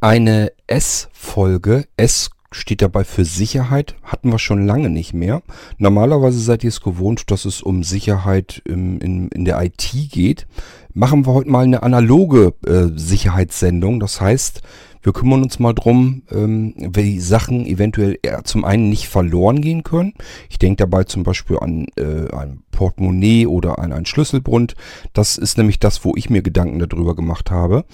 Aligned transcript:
Eine 0.00 0.52
S-Folge, 0.66 1.86
S 1.96 2.30
steht 2.52 2.82
dabei 2.82 3.04
für 3.04 3.24
Sicherheit, 3.24 3.96
hatten 4.02 4.30
wir 4.30 4.38
schon 4.38 4.66
lange 4.66 4.90
nicht 4.90 5.14
mehr. 5.14 5.42
Normalerweise 5.78 6.38
seid 6.38 6.64
ihr 6.64 6.68
es 6.68 6.80
gewohnt, 6.80 7.30
dass 7.30 7.44
es 7.44 7.62
um 7.62 7.82
Sicherheit 7.82 8.62
im, 8.66 8.98
in, 9.00 9.28
in 9.28 9.44
der 9.44 9.62
IT 9.62 9.90
geht. 10.10 10.46
Machen 10.92 11.26
wir 11.26 11.32
heute 11.32 11.50
mal 11.50 11.64
eine 11.64 11.82
analoge 11.82 12.54
äh, 12.66 12.88
Sicherheitssendung. 12.94 13.98
Das 13.98 14.20
heißt, 14.20 14.62
wir 15.02 15.12
kümmern 15.12 15.42
uns 15.42 15.58
mal 15.58 15.72
drum, 15.72 16.22
ähm, 16.30 16.74
welche 16.76 17.20
Sachen 17.20 17.64
eventuell 17.64 18.18
eher 18.22 18.44
zum 18.44 18.64
einen 18.64 18.90
nicht 18.90 19.08
verloren 19.08 19.60
gehen 19.60 19.82
können. 19.82 20.12
Ich 20.50 20.58
denke 20.58 20.76
dabei 20.76 21.04
zum 21.04 21.22
Beispiel 21.22 21.58
an 21.58 21.86
äh, 21.96 22.34
ein 22.34 22.62
Portemonnaie 22.70 23.46
oder 23.46 23.78
an 23.78 23.92
einen 23.92 24.06
Schlüsselbund. 24.06 24.74
Das 25.12 25.38
ist 25.38 25.56
nämlich 25.58 25.78
das, 25.78 26.04
wo 26.04 26.14
ich 26.16 26.28
mir 26.28 26.42
Gedanken 26.42 26.80
darüber 26.80 27.14
gemacht 27.14 27.50
habe. 27.50 27.84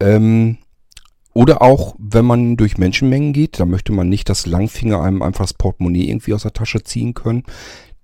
Ähm, 0.00 0.58
oder 1.34 1.62
auch, 1.62 1.94
wenn 1.98 2.24
man 2.24 2.56
durch 2.56 2.78
Menschenmengen 2.78 3.32
geht, 3.32 3.58
da 3.58 3.64
möchte 3.64 3.92
man 3.92 4.08
nicht, 4.08 4.28
dass 4.28 4.46
Langfinger 4.46 5.02
einem 5.02 5.22
einfach 5.22 5.44
das 5.44 5.54
Portemonnaie 5.54 6.08
irgendwie 6.08 6.34
aus 6.34 6.42
der 6.42 6.52
Tasche 6.52 6.82
ziehen 6.82 7.14
können. 7.14 7.44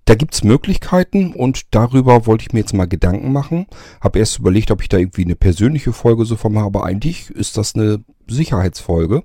Da 0.05 0.15
gibt's 0.15 0.43
Möglichkeiten 0.43 1.33
und 1.33 1.67
darüber 1.69 2.25
wollte 2.25 2.43
ich 2.43 2.53
mir 2.53 2.61
jetzt 2.61 2.73
mal 2.73 2.87
Gedanken 2.87 3.31
machen. 3.31 3.67
Habe 4.01 4.17
erst 4.17 4.39
überlegt, 4.39 4.71
ob 4.71 4.81
ich 4.81 4.89
da 4.89 4.97
irgendwie 4.97 5.23
eine 5.23 5.35
persönliche 5.35 5.93
Folge 5.93 6.25
so 6.25 6.35
vom 6.35 6.57
habe, 6.57 6.79
aber 6.79 6.85
eigentlich 6.85 7.29
ist 7.29 7.57
das 7.57 7.75
eine 7.75 8.03
Sicherheitsfolge. 8.27 9.23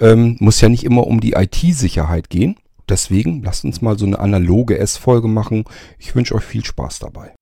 Ähm, 0.00 0.36
muss 0.40 0.60
ja 0.60 0.70
nicht 0.70 0.84
immer 0.84 1.06
um 1.06 1.20
die 1.20 1.32
IT-Sicherheit 1.32 2.30
gehen. 2.30 2.56
Deswegen 2.88 3.42
lasst 3.42 3.64
uns 3.64 3.82
mal 3.82 3.98
so 3.98 4.06
eine 4.06 4.18
analoge 4.18 4.78
S-Folge 4.78 5.28
machen. 5.28 5.64
Ich 5.98 6.14
wünsche 6.14 6.34
euch 6.34 6.44
viel 6.44 6.64
Spaß 6.64 7.00
dabei. 7.00 7.34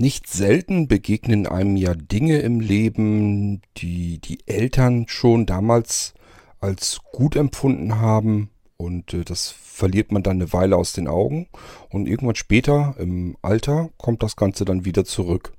Nicht 0.00 0.28
selten 0.28 0.88
begegnen 0.88 1.46
einem 1.46 1.76
ja 1.76 1.92
Dinge 1.92 2.38
im 2.38 2.60
Leben, 2.60 3.60
die 3.76 4.18
die 4.18 4.38
Eltern 4.46 5.04
schon 5.08 5.44
damals 5.44 6.14
als 6.58 7.00
gut 7.12 7.36
empfunden 7.36 7.96
haben 7.96 8.48
und 8.78 9.12
äh, 9.12 9.24
das 9.24 9.50
verliert 9.50 10.10
man 10.10 10.22
dann 10.22 10.38
eine 10.38 10.54
Weile 10.54 10.78
aus 10.78 10.94
den 10.94 11.06
Augen 11.06 11.48
und 11.90 12.08
irgendwann 12.08 12.36
später 12.36 12.94
im 12.98 13.36
Alter 13.42 13.90
kommt 13.98 14.22
das 14.22 14.36
Ganze 14.36 14.64
dann 14.64 14.86
wieder 14.86 15.04
zurück. 15.04 15.52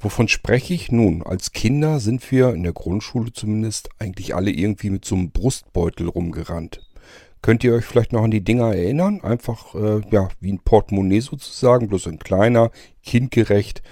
Wovon 0.00 0.26
spreche 0.26 0.74
ich? 0.74 0.90
Nun, 0.90 1.22
als 1.22 1.52
Kinder 1.52 2.00
sind 2.00 2.28
wir 2.32 2.52
in 2.52 2.64
der 2.64 2.72
Grundschule 2.72 3.32
zumindest 3.32 3.90
eigentlich 4.00 4.34
alle 4.34 4.50
irgendwie 4.50 4.90
mit 4.90 5.04
so 5.04 5.14
einem 5.14 5.30
Brustbeutel 5.30 6.08
rumgerannt. 6.08 6.89
Könnt 7.42 7.64
ihr 7.64 7.72
euch 7.72 7.84
vielleicht 7.84 8.12
noch 8.12 8.22
an 8.22 8.30
die 8.30 8.44
Dinger 8.44 8.74
erinnern? 8.74 9.22
Einfach, 9.22 9.74
äh, 9.74 10.02
ja, 10.10 10.28
wie 10.40 10.52
ein 10.52 10.60
Portemonnaie 10.60 11.20
sozusagen, 11.20 11.88
bloß 11.88 12.08
ein 12.08 12.18
kleiner, 12.18 12.70
kindgerecht, 13.02 13.82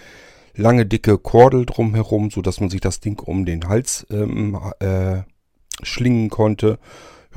lange, 0.55 0.85
dicke 0.85 1.19
Kordel 1.19 1.65
drumherum, 1.65 2.31
sodass 2.31 2.61
man 2.61 2.69
sich 2.69 2.81
das 2.81 3.01
Ding 3.01 3.19
um 3.21 3.47
den 3.47 3.69
Hals 3.69 4.07
ähm, 4.11 4.59
äh, 4.81 5.23
schlingen 5.83 6.29
konnte. 6.29 6.79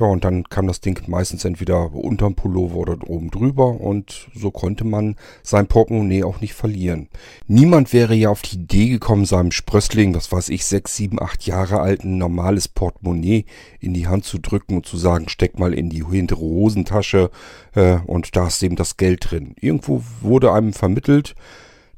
Ja, 0.02 0.08
und 0.08 0.24
dann 0.24 0.42
kam 0.48 0.66
das 0.66 0.80
Ding 0.80 1.00
meistens 1.06 1.44
entweder 1.44 1.94
unterm 1.94 2.34
Pullover 2.34 2.78
oder 2.78 3.08
oben 3.08 3.30
drüber 3.30 3.80
und 3.80 4.26
so 4.34 4.50
konnte 4.50 4.82
man 4.82 5.14
sein 5.44 5.68
Portemonnaie 5.68 6.24
auch 6.24 6.40
nicht 6.40 6.54
verlieren. 6.54 7.08
Niemand 7.46 7.92
wäre 7.92 8.12
ja 8.16 8.28
auf 8.28 8.42
die 8.42 8.56
Idee 8.56 8.88
gekommen, 8.88 9.26
seinem 9.26 9.52
Sprössling, 9.52 10.12
was 10.12 10.32
weiß 10.32 10.48
ich, 10.48 10.64
sechs, 10.64 10.96
sieben, 10.96 11.22
acht 11.22 11.46
Jahre 11.46 11.78
alten 11.78 12.18
normales 12.18 12.66
Portemonnaie 12.66 13.44
in 13.78 13.94
die 13.94 14.08
Hand 14.08 14.24
zu 14.24 14.40
drücken 14.40 14.74
und 14.74 14.86
zu 14.86 14.96
sagen, 14.96 15.28
steck 15.28 15.60
mal 15.60 15.72
in 15.72 15.88
die 15.88 16.04
hintere 16.04 16.40
Hosentasche 16.40 17.30
äh, 17.76 17.98
und 18.04 18.34
da 18.34 18.48
ist 18.48 18.60
eben 18.64 18.74
das 18.74 18.96
Geld 18.96 19.30
drin. 19.30 19.54
Irgendwo 19.60 20.02
wurde 20.20 20.52
einem 20.52 20.72
vermittelt, 20.72 21.36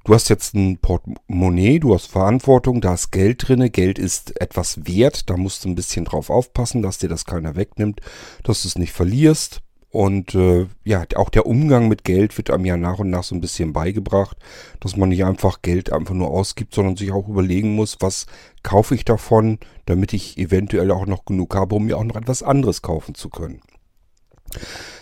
Du 0.05 0.13
hast 0.13 0.29
jetzt 0.29 0.55
ein 0.55 0.77
Portemonnaie, 0.77 1.79
du 1.79 1.95
hast 1.95 2.11
Verantwortung, 2.11 2.83
da 2.83 2.93
ist 2.93 3.11
Geld 3.11 3.49
drinne. 3.49 3.71
Geld 3.71 3.99
ist 3.99 4.39
etwas 4.39 4.87
wert, 4.87 5.31
da 5.31 5.39
musst 5.39 5.65
du 5.65 5.71
ein 5.71 5.75
bisschen 5.75 6.05
drauf 6.05 6.29
aufpassen, 6.29 6.83
dass 6.83 6.99
dir 6.99 7.09
das 7.09 7.25
keiner 7.25 7.57
wegnimmt, 7.57 8.03
dass 8.43 8.63
du 8.63 8.69
es 8.69 8.77
nicht 8.77 8.93
verlierst. 8.93 9.63
Und 9.89 10.35
äh, 10.35 10.67
ja, 10.85 11.05
auch 11.15 11.31
der 11.31 11.47
Umgang 11.47 11.89
mit 11.89 12.05
Geld 12.05 12.37
wird 12.37 12.51
einem 12.51 12.67
ja 12.67 12.77
nach 12.77 12.99
und 12.99 13.09
nach 13.09 13.23
so 13.23 13.35
ein 13.35 13.41
bisschen 13.41 13.73
beigebracht, 13.73 14.37
dass 14.81 14.95
man 14.95 15.09
nicht 15.09 15.25
einfach 15.25 15.63
Geld 15.63 15.91
einfach 15.91 16.15
nur 16.15 16.29
ausgibt, 16.29 16.75
sondern 16.75 16.97
sich 16.97 17.11
auch 17.11 17.27
überlegen 17.27 17.75
muss, 17.75 17.97
was 18.01 18.27
kaufe 18.63 18.95
ich 18.95 19.07
davon, 19.07 19.59
damit 19.87 20.13
ich 20.13 20.37
eventuell 20.37 20.91
auch 20.91 21.07
noch 21.07 21.25
genug 21.25 21.55
habe, 21.55 21.77
um 21.77 21.87
mir 21.87 21.97
auch 21.97 22.05
noch 22.05 22.17
etwas 22.17 22.43
anderes 22.43 22.83
kaufen 22.83 23.15
zu 23.15 23.31
können. 23.31 23.63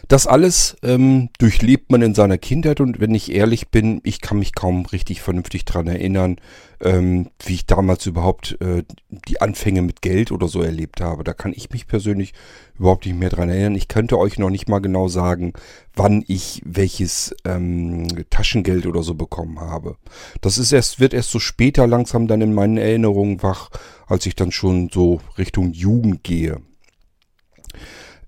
Das 0.08 0.26
alles 0.26 0.76
ähm, 0.82 1.30
durchlebt 1.38 1.90
man 1.90 2.02
in 2.02 2.14
seiner 2.14 2.36
Kindheit 2.36 2.80
und 2.80 3.00
wenn 3.00 3.14
ich 3.14 3.32
ehrlich 3.32 3.68
bin, 3.68 4.00
ich 4.04 4.20
kann 4.20 4.38
mich 4.38 4.54
kaum 4.54 4.84
richtig 4.84 5.22
vernünftig 5.22 5.64
dran 5.64 5.86
erinnern, 5.86 6.36
ähm, 6.80 7.30
wie 7.44 7.54
ich 7.54 7.66
damals 7.66 8.04
überhaupt 8.06 8.58
äh, 8.60 8.82
die 9.08 9.40
Anfänge 9.40 9.80
mit 9.80 10.02
Geld 10.02 10.32
oder 10.32 10.48
so 10.48 10.60
erlebt 10.60 11.00
habe. 11.00 11.24
Da 11.24 11.32
kann 11.32 11.52
ich 11.54 11.70
mich 11.70 11.86
persönlich 11.86 12.34
überhaupt 12.78 13.06
nicht 13.06 13.18
mehr 13.18 13.30
dran 13.30 13.48
erinnern. 13.48 13.76
Ich 13.76 13.88
könnte 13.88 14.18
euch 14.18 14.38
noch 14.38 14.50
nicht 14.50 14.68
mal 14.68 14.80
genau 14.80 15.08
sagen, 15.08 15.52
wann 15.94 16.24
ich 16.26 16.60
welches 16.64 17.34
ähm, 17.44 18.06
Taschengeld 18.28 18.86
oder 18.86 19.02
so 19.02 19.14
bekommen 19.14 19.60
habe. 19.60 19.96
Das 20.40 20.58
ist 20.58 20.72
erst, 20.72 21.00
wird 21.00 21.14
erst 21.14 21.30
so 21.30 21.38
später 21.38 21.86
langsam 21.86 22.26
dann 22.26 22.42
in 22.42 22.52
meinen 22.52 22.76
Erinnerungen 22.76 23.42
wach, 23.42 23.70
als 24.06 24.26
ich 24.26 24.34
dann 24.34 24.52
schon 24.52 24.90
so 24.92 25.20
Richtung 25.38 25.72
Jugend 25.72 26.24
gehe. 26.24 26.60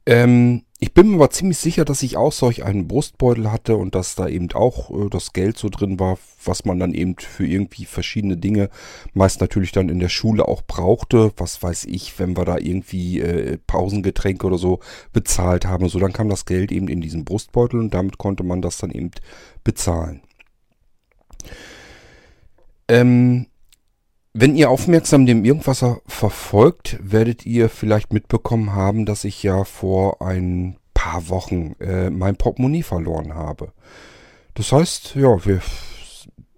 Ähm, 0.07 0.64
ich 0.81 0.93
bin 0.93 1.09
mir 1.09 1.17
aber 1.17 1.31
ziemlich 1.31 1.59
sicher, 1.59 1.85
dass 1.85 2.03
ich 2.03 2.17
auch 2.17 2.33
solch 2.33 2.65
einen 2.65 2.89
Brustbeutel 2.89 3.51
hatte 3.51 3.77
und 3.77 3.95
dass 3.95 4.17
da 4.17 4.27
eben 4.27 4.51
auch 4.53 4.91
äh, 4.91 5.09
das 5.09 5.33
Geld 5.33 5.57
so 5.57 5.69
drin 5.69 6.01
war, 6.01 6.19
was 6.45 6.65
man 6.65 6.79
dann 6.79 6.95
eben 6.95 7.17
für 7.17 7.47
irgendwie 7.47 7.85
verschiedene 7.85 8.37
Dinge 8.37 8.71
meist 9.13 9.41
natürlich 9.41 9.71
dann 9.73 9.89
in 9.89 10.01
der 10.01 10.09
Schule 10.09 10.49
auch 10.49 10.63
brauchte. 10.63 11.33
Was 11.37 11.63
weiß 11.63 11.85
ich, 11.85 12.19
wenn 12.19 12.37
wir 12.37 12.45
da 12.45 12.59
irgendwie 12.59 13.21
äh, 13.21 13.59
Pausengetränke 13.67 14.47
oder 14.47 14.59
so 14.59 14.81
bezahlt 15.13 15.65
haben. 15.65 15.89
So, 15.89 16.01
dann 16.01 16.13
kam 16.13 16.29
das 16.29 16.45
Geld 16.45 16.73
eben 16.73 16.89
in 16.89 17.01
diesen 17.01 17.25
Brustbeutel 17.25 17.79
und 17.79 17.95
damit 17.95 18.19
konnte 18.19 18.43
man 18.43 18.61
das 18.61 18.79
dann 18.79 18.91
eben 18.91 19.13
bezahlen. 19.63 20.23
Ähm, 22.89 23.47
wenn 24.37 24.57
ihr 24.57 24.69
aufmerksam 24.69 25.27
dem 25.27 25.45
Irgendwasser 25.45 26.01
verfolgt, 26.07 26.99
werdet 27.01 27.47
ihr 27.47 27.69
vielleicht 27.69 28.13
mitbekommen 28.13 28.73
haben, 28.73 29.07
dass 29.07 29.23
ich 29.23 29.45
ja 29.45 29.63
vor 29.63 30.21
ein 30.21 30.77
paar 30.93 31.29
Wochen 31.29 31.77
äh, 31.79 32.11
mein 32.11 32.35
Portemonnaie 32.37 32.83
verloren 32.83 33.35
habe. 33.35 33.73
Das 34.55 34.73
heißt, 34.73 35.15
ja, 35.15 35.45
wir 35.45 35.61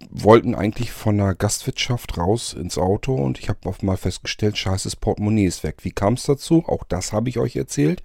wollten 0.09 0.55
eigentlich 0.55 0.91
von 0.91 1.17
der 1.17 1.35
Gastwirtschaft 1.35 2.17
raus 2.17 2.53
ins 2.53 2.79
Auto 2.79 3.13
und 3.13 3.37
ich 3.37 3.49
habe 3.49 3.69
auf 3.69 3.83
mal 3.83 3.97
festgestellt, 3.97 4.57
scheiße, 4.57 4.85
das 4.85 4.95
Portemonnaie 4.95 5.45
ist 5.45 5.63
weg. 5.63 5.77
Wie 5.83 5.91
kam 5.91 6.13
es 6.13 6.23
dazu? 6.23 6.63
Auch 6.65 6.83
das 6.83 7.13
habe 7.13 7.29
ich 7.29 7.37
euch 7.37 7.55
erzählt. 7.55 8.01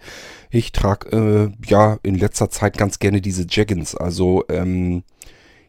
Ich 0.50 0.72
trage 0.72 1.52
äh, 1.56 1.66
ja 1.66 1.98
in 2.02 2.16
letzter 2.16 2.50
Zeit 2.50 2.76
ganz 2.76 2.98
gerne 2.98 3.22
diese 3.22 3.46
Jaggins, 3.48 3.94
also 3.94 4.44
ähm, 4.50 5.04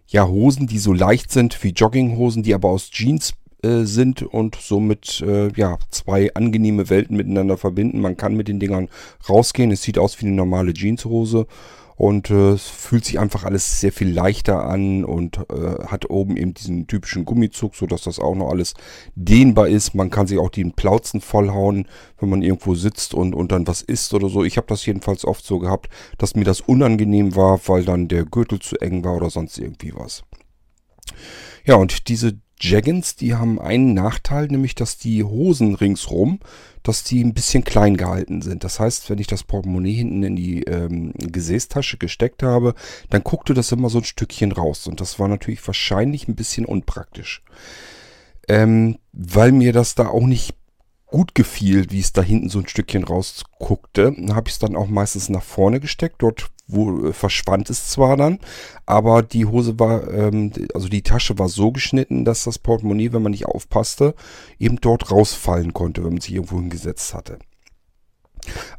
ja 0.08 0.28
Hosen, 0.28 0.68
die 0.68 0.80
so 0.80 0.92
leicht 0.92 1.32
sind 1.32 1.64
wie 1.64 1.70
Jogginghosen, 1.70 2.44
die 2.44 2.54
aber 2.54 2.70
aus 2.70 2.90
Jeans 2.90 3.34
äh, 3.64 3.86
sind 3.86 4.24
und 4.24 4.56
somit 4.56 5.22
äh, 5.22 5.52
ja 5.56 5.78
zwei 5.90 6.34
angenehme 6.34 6.90
Welten 6.90 7.18
miteinander 7.18 7.58
verbinden. 7.58 8.02
Man 8.02 8.18
kann 8.18 8.36
mit 8.36 8.48
den 8.48 8.60
Dingern 8.60 8.90
rausgehen. 9.28 9.72
Es 9.72 9.82
sieht 9.82 9.98
aus 9.98 10.20
wie 10.22 10.26
eine 10.26 10.36
normale 10.36 10.74
Jeanshose 10.74 11.48
und 11.96 12.30
äh, 12.30 12.52
es 12.52 12.68
fühlt 12.68 13.06
sich 13.06 13.20
einfach 13.20 13.44
alles 13.44 13.80
sehr 13.80 13.92
viel 13.92 14.12
leichter 14.12 14.66
an 14.66 15.06
und 15.06 15.38
äh, 15.38 15.86
hat 15.86 16.10
oben 16.10 16.38
eben 16.38 16.54
diesen 16.54 16.88
typischen 16.88 17.26
Gummizug, 17.26 17.76
so 17.76 17.86
dass 17.86 18.04
das 18.04 18.20
auch 18.20 18.36
noch 18.36 18.50
alles 18.50 18.74
dehnbar 19.16 19.68
ist. 19.68 19.94
Man 19.94 20.10
kann 20.10 20.28
sich 20.28 20.40
auch 20.40 20.50
den 20.50 20.74
Plauzen 20.74 21.22
vollhauen, 21.22 21.88
wenn 22.20 22.30
man 22.30 22.42
irgendwo 22.42 22.76
sitzt 22.76 23.14
und, 23.14 23.36
und 23.36 23.52
dann 23.52 23.68
was 23.68 23.82
isst 23.82 24.14
oder 24.14 24.30
so. 24.30 24.44
Ich 24.44 24.58
habe 24.58 24.68
das 24.68 24.86
jedenfalls 24.86 25.26
oft 25.26 25.46
so 25.46 25.60
gehabt, 25.60 25.90
dass 26.18 26.36
mir 26.36 26.46
das 26.46 26.62
unangenehm 26.62 27.36
war, 27.36 27.60
weil 27.68 27.86
dann 27.86 28.08
der 28.08 28.26
Gürtel 28.26 28.60
zu 28.60 28.78
eng 28.78 29.04
war 29.04 29.16
oder 29.16 29.30
sonst 29.30 29.58
irgendwie 29.58 29.94
was. 29.96 30.24
Ja, 31.66 31.76
und 31.76 32.08
diese 32.10 32.40
Jaggins, 32.64 33.18
die 33.18 33.36
haben 33.36 33.60
einen 33.60 33.94
Nachteil, 33.94 34.48
nämlich 34.48 34.74
dass 34.74 34.98
die 34.98 35.24
Hosen 35.24 35.76
ringsrum, 35.76 36.40
dass 36.82 37.04
die 37.04 37.22
ein 37.22 37.34
bisschen 37.34 37.66
klein 37.66 37.98
gehalten 37.98 38.42
sind. 38.42 38.64
Das 38.64 38.80
heißt, 38.80 39.10
wenn 39.10 39.20
ich 39.20 39.28
das 39.28 39.44
Portemonnaie 39.44 39.94
hinten 39.94 40.24
in 40.24 40.36
die 40.38 40.64
ähm, 40.64 41.14
Gesäßtasche 41.18 41.98
gesteckt 41.98 42.42
habe, 42.42 42.74
dann 43.10 43.24
guckte 43.24 43.54
das 43.54 43.72
immer 43.74 43.90
so 43.90 43.98
ein 43.98 44.06
Stückchen 44.06 44.54
raus. 44.54 44.88
Und 44.88 45.02
das 45.02 45.20
war 45.20 45.28
natürlich 45.28 45.66
wahrscheinlich 45.68 46.28
ein 46.28 46.36
bisschen 46.36 46.66
unpraktisch. 46.66 47.44
Ähm, 48.48 48.98
weil 49.12 49.52
mir 49.52 49.74
das 49.74 49.96
da 49.96 50.08
auch 50.08 50.26
nicht 50.26 50.56
gut 51.06 51.36
gefiel, 51.36 51.92
wie 51.92 52.00
es 52.00 52.14
da 52.14 52.22
hinten 52.22 52.50
so 52.50 52.60
ein 52.60 52.68
Stückchen 52.68 53.04
rausguckte, 53.04 54.16
habe 54.30 54.48
ich 54.48 54.54
es 54.54 54.60
dann 54.60 54.76
auch 54.76 54.88
meistens 54.88 55.30
nach 55.30 55.44
vorne 55.44 55.80
gesteckt. 55.82 56.22
Dort 56.22 56.50
wo, 56.74 57.08
äh, 57.08 57.14
verschwand 57.14 57.70
es 57.70 57.90
zwar 57.90 58.18
dann, 58.18 58.40
aber 58.86 59.22
die 59.24 59.46
Hose 59.46 59.80
war, 59.80 60.12
ähm, 60.12 60.52
also 60.74 60.90
die 60.90 61.02
Tasche 61.04 61.38
war 61.40 61.50
so 61.50 61.72
geschnitten, 61.72 62.26
dass 62.26 62.44
das 62.44 62.60
Portemonnaie, 62.60 63.14
wenn 63.14 63.24
man 63.24 63.32
nicht 63.32 63.46
aufpasste, 63.46 64.16
eben 64.60 64.80
dort 64.82 65.12
rausfallen 65.12 65.74
konnte, 65.74 66.04
wenn 66.04 66.14
man 66.14 66.22
sich 66.22 66.34
irgendwo 66.34 66.60
hingesetzt 66.60 67.14
hatte. 67.14 67.40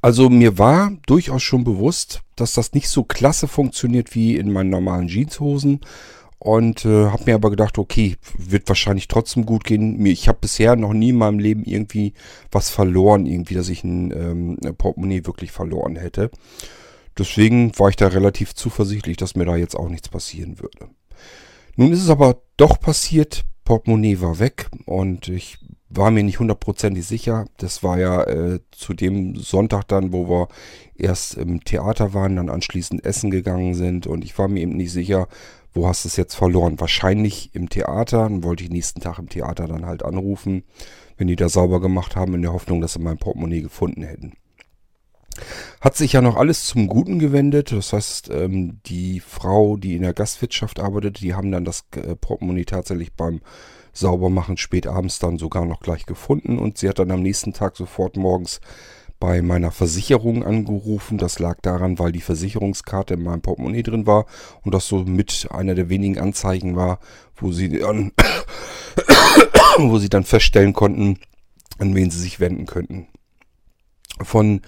Also 0.03 0.29
mir 0.29 0.59
war 0.59 0.93
durchaus 1.07 1.43
schon 1.43 1.65
bewusst, 1.65 2.23
dass 2.37 2.53
das 2.53 2.73
nicht 2.73 2.89
so 2.89 3.05
klasse 3.05 3.49
funktioniert 3.49 4.15
wie 4.15 4.37
in 4.37 4.53
meinen 4.53 4.71
normalen 4.71 5.09
Jeanshosen 5.09 5.81
und 6.39 6.85
äh, 6.85 7.07
habe 7.07 7.25
mir 7.25 7.35
aber 7.37 7.49
gedacht, 7.51 7.79
okay, 7.79 8.17
wird 8.37 8.69
wahrscheinlich 8.69 9.09
trotzdem 9.09 9.47
gut 9.47 9.65
gehen. 9.65 10.05
Ich 10.05 10.29
habe 10.29 10.39
bisher 10.43 10.77
noch 10.77 10.93
nie 10.93 11.09
in 11.09 11.17
meinem 11.17 11.39
Leben 11.39 11.65
irgendwie 11.65 12.13
was 12.51 12.69
verloren, 12.69 13.25
irgendwie, 13.25 13.55
dass 13.55 13.71
ich 13.71 13.83
ein 13.83 14.13
ähm, 14.13 14.59
Portemonnaie 14.77 15.25
wirklich 15.25 15.53
verloren 15.53 15.97
hätte. 15.97 16.31
Deswegen 17.19 17.79
war 17.79 17.89
ich 17.89 17.97
da 17.97 18.09
relativ 18.09 18.55
zuversichtlich, 18.55 19.17
dass 19.17 19.37
mir 19.37 19.45
da 19.45 19.57
jetzt 19.57 19.77
auch 19.77 19.89
nichts 19.89 20.09
passieren 20.09 20.61
würde. 20.61 20.91
Nun 21.77 21.93
ist 21.93 22.03
es 22.03 22.11
aber 22.11 22.43
doch 22.57 22.81
passiert, 22.81 23.45
Portemonnaie 23.65 24.21
war 24.21 24.39
weg 24.39 24.69
und 24.85 25.29
ich 25.29 25.59
war 25.89 26.11
mir 26.11 26.23
nicht 26.23 26.41
hundertprozentig 26.41 27.07
sicher. 27.07 27.47
Das 27.57 27.83
war 27.83 27.99
ja 27.99 28.23
äh, 28.25 28.61
zu 28.73 28.95
dem 28.95 29.37
Sonntag 29.37 29.85
dann, 29.89 30.13
wo 30.13 30.29
wir 30.29 30.49
erst 30.97 31.35
im 31.35 31.63
Theater 31.65 32.15
waren, 32.15 32.37
dann 32.37 32.51
anschließend 32.51 33.05
essen 33.05 33.31
gegangen 33.31 33.75
sind 33.75 34.07
und 34.07 34.25
ich 34.25 34.37
war 34.39 34.49
mir 34.49 34.61
eben 34.61 34.77
nicht 34.77 34.93
sicher, 34.93 35.29
wo 35.73 35.89
hast 35.89 36.05
du 36.05 36.09
es 36.09 36.17
jetzt 36.17 36.35
verloren? 36.35 36.79
Wahrscheinlich 36.79 37.51
im 37.55 37.69
Theater. 37.69 38.23
Dann 38.23 38.45
wollte 38.45 38.63
ich 38.63 38.71
nächsten 38.71 39.01
Tag 39.01 39.19
im 39.19 39.29
Theater 39.29 39.67
dann 39.67 39.87
halt 39.87 40.05
anrufen, 40.05 40.63
wenn 41.17 41.27
die 41.27 41.37
da 41.37 41.49
sauber 41.49 41.81
gemacht 41.81 42.15
haben, 42.15 42.35
in 42.35 42.43
der 42.43 42.53
Hoffnung, 42.53 42.81
dass 42.81 42.93
sie 42.93 43.01
mein 43.01 43.19
Portemonnaie 43.19 43.63
gefunden 43.63 44.03
hätten. 44.03 44.35
Hat 45.85 45.99
sich 45.99 46.15
ja 46.15 46.23
noch 46.23 46.37
alles 46.37 46.65
zum 46.65 46.87
Guten 46.87 47.19
gewendet. 47.19 47.71
Das 47.71 47.93
heißt, 47.93 48.31
ähm, 48.31 48.81
die 48.87 49.21
Frau, 49.21 49.77
die 49.77 49.97
in 49.97 50.01
der 50.01 50.15
Gastwirtschaft 50.15 50.81
arbeitet, 50.81 51.21
die 51.21 51.35
haben 51.35 51.53
dann 51.53 51.67
das 51.67 51.85
äh, 51.95 52.17
Portemonnaie 52.17 52.65
tatsächlich 52.65 53.13
beim 53.13 53.43
Saubermachen 53.93 54.57
spät 54.57 54.87
abends 54.87 55.19
dann 55.19 55.37
sogar 55.37 55.67
noch 55.67 55.81
gleich 55.81 56.07
gefunden 56.07 56.59
und 56.59 56.79
sie 56.79 56.89
hat 56.89 57.01
dann 57.01 57.11
am 57.11 57.21
nächsten 57.21 57.53
Tag 57.53 57.77
sofort 57.77 58.17
morgens 58.17 58.63
bei 59.21 59.43
meiner 59.43 59.71
Versicherung 59.71 60.43
angerufen. 60.43 61.19
Das 61.19 61.39
lag 61.39 61.59
daran, 61.61 61.99
weil 61.99 62.13
die 62.13 62.23
Versicherungskarte 62.23 63.13
in 63.13 63.23
meinem 63.23 63.43
Portemonnaie 63.43 63.83
drin 63.83 64.07
war 64.07 64.25
und 64.63 64.73
das 64.73 64.89
so 64.89 65.05
mit 65.05 65.49
einer 65.51 65.75
der 65.75 65.91
wenigen 65.91 66.19
Anzeigen 66.19 66.77
war, 66.77 66.99
wo 67.37 67.53
sie 67.53 67.69
dann, 67.69 68.13
wo 69.77 69.99
sie 69.99 70.09
dann 70.09 70.25
feststellen 70.25 70.73
konnten, 70.73 71.19
an 71.77 71.95
wen 71.95 72.11
sie 72.11 72.21
sich 72.21 72.41
wenden 72.41 72.65
könnten. 72.65 73.09
Von 74.23 74.63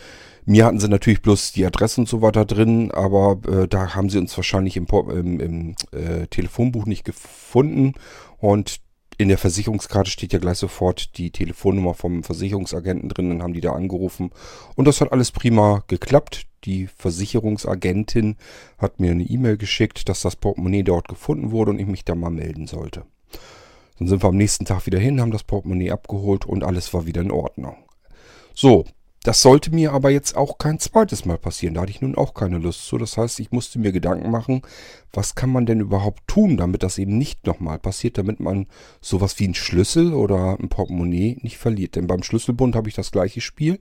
mir 0.47 0.65
hatten 0.65 0.81
sie 0.81 0.89
natürlich 0.89 1.23
bloß 1.23 1.53
die 1.53 1.67
Adresse 1.67 2.01
und 2.01 2.09
so 2.09 2.23
weiter 2.23 2.45
drin, 2.45 2.91
aber 2.93 3.39
äh, 3.49 3.69
da 3.69 3.95
haben 3.95 4.09
sie 4.09 4.19
uns 4.19 4.37
wahrscheinlich 4.37 4.77
im, 4.77 4.87
im, 4.87 5.41
im 5.41 5.75
äh, 5.93 6.27
Telefonbuch 6.29 6.87
nicht 6.87 7.05
gefunden 7.05 7.95
und 8.39 8.81
in 9.19 9.29
der 9.29 9.39
Versicherungskarte 9.39 10.11
steht 10.11 10.33
ja 10.33 10.39
gleich 10.39 10.59
sofort 10.59 11.17
die 11.17 11.31
Telefonnummer 11.31 11.95
vom 11.95 12.23
Versicherungsagenten 12.23 13.09
drin. 13.09 13.31
Dann 13.31 13.43
haben 13.43 13.55
die 13.55 13.63
da 13.63 13.73
angerufen. 13.73 14.31
Und 14.75 14.87
das 14.87 15.01
hat 15.01 15.11
alles 15.11 15.33
prima 15.33 15.85
geklappt. 15.87 16.47
Die 16.65 16.87
Versicherungsagentin 16.87 18.37
hat 18.77 19.01
mir 19.01 19.13
eine 19.13 19.25
E-Mail 19.25 19.57
geschickt, 19.57 20.09
dass 20.09 20.21
das 20.21 20.37
Portemonnaie 20.37 20.83
dort 20.83 21.09
gefunden 21.09 21.51
wurde 21.51 21.71
und 21.71 21.79
ich 21.79 21.87
mich 21.87 22.05
da 22.05 22.15
mal 22.15 22.31
melden 22.31 22.67
sollte. 22.67 23.07
Dann 23.99 24.09
sind 24.09 24.23
wir 24.23 24.29
am 24.29 24.37
nächsten 24.37 24.67
Tag 24.67 24.85
wieder 24.85 24.99
hin, 24.99 25.21
haben 25.21 25.31
das 25.31 25.45
Portemonnaie 25.45 25.93
abgeholt 25.93 26.45
und 26.45 26.63
alles 26.63 26.93
war 26.93 27.07
wieder 27.07 27.23
in 27.23 27.31
Ordnung. 27.31 27.77
So, 28.53 28.85
das 29.27 29.43
sollte 29.43 29.75
mir 29.75 29.93
aber 29.93 30.11
jetzt 30.11 30.37
auch 30.37 30.57
kein 30.57 30.79
zweites 30.79 31.25
Mal 31.25 31.37
passieren. 31.37 31.75
Da 31.75 31.81
hatte 31.81 31.91
ich 31.91 32.01
nun 32.01 32.15
auch 32.15 32.33
keine 32.33 32.59
Lust 32.59 32.87
zu. 32.87 32.97
Das 32.97 33.17
heißt, 33.17 33.41
ich 33.41 33.51
musste 33.51 33.81
mir 33.81 33.91
Gedanken 33.91 34.31
machen, 34.31 34.63
was 35.13 35.35
kann 35.35 35.51
man 35.51 35.67
denn 35.67 35.81
überhaupt 35.81 36.29
tun, 36.29 36.57
damit 36.57 36.85
das 36.85 36.97
eben 36.97 37.19
nicht 37.19 37.45
nochmal 37.45 37.81
passiert, 37.81 38.19
damit 38.19 38.39
man 38.39 38.69
sowas 39.01 39.41
wie 39.41 39.45
einen 39.47 39.55
Schlüssel 39.55 40.15
oder 40.15 40.57
ein 40.61 40.69
Portemonnaie 40.69 41.39
nicht 41.43 41.59
verliert. 41.59 41.97
Denn 41.97 42.07
beim 42.07 42.23
Schlüsselbund 42.23 42.77
habe 42.77 42.89
ich 42.89 42.95
das 42.95 43.11
gleiche 43.11 43.41
Spiel. 43.41 43.81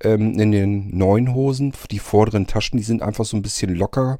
Ähm, 0.00 0.36
in 0.40 0.50
den 0.50 0.98
neuen 0.98 1.32
Hosen, 1.32 1.72
die 1.92 2.00
vorderen 2.00 2.48
Taschen, 2.48 2.76
die 2.76 2.82
sind 2.82 3.02
einfach 3.02 3.24
so 3.24 3.36
ein 3.36 3.42
bisschen 3.42 3.72
locker 3.76 4.18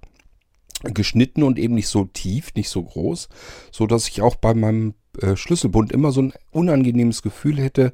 geschnitten 0.85 1.43
und 1.43 1.59
eben 1.59 1.75
nicht 1.75 1.89
so 1.89 2.05
tief, 2.05 2.55
nicht 2.55 2.69
so 2.69 2.85
groß, 2.85 3.29
so 3.73 3.89
dass 3.89 4.07
ich 4.07 4.23
auch 4.23 4.37
bei 4.37 4.55
meinem 4.55 4.95
äh, 5.21 5.35
Schlüsselbund 5.35 5.91
immer 5.91 6.13
so 6.13 6.23
ein 6.23 6.33
unangenehmes 6.53 7.23
Gefühl 7.23 7.59
hätte, 7.59 7.93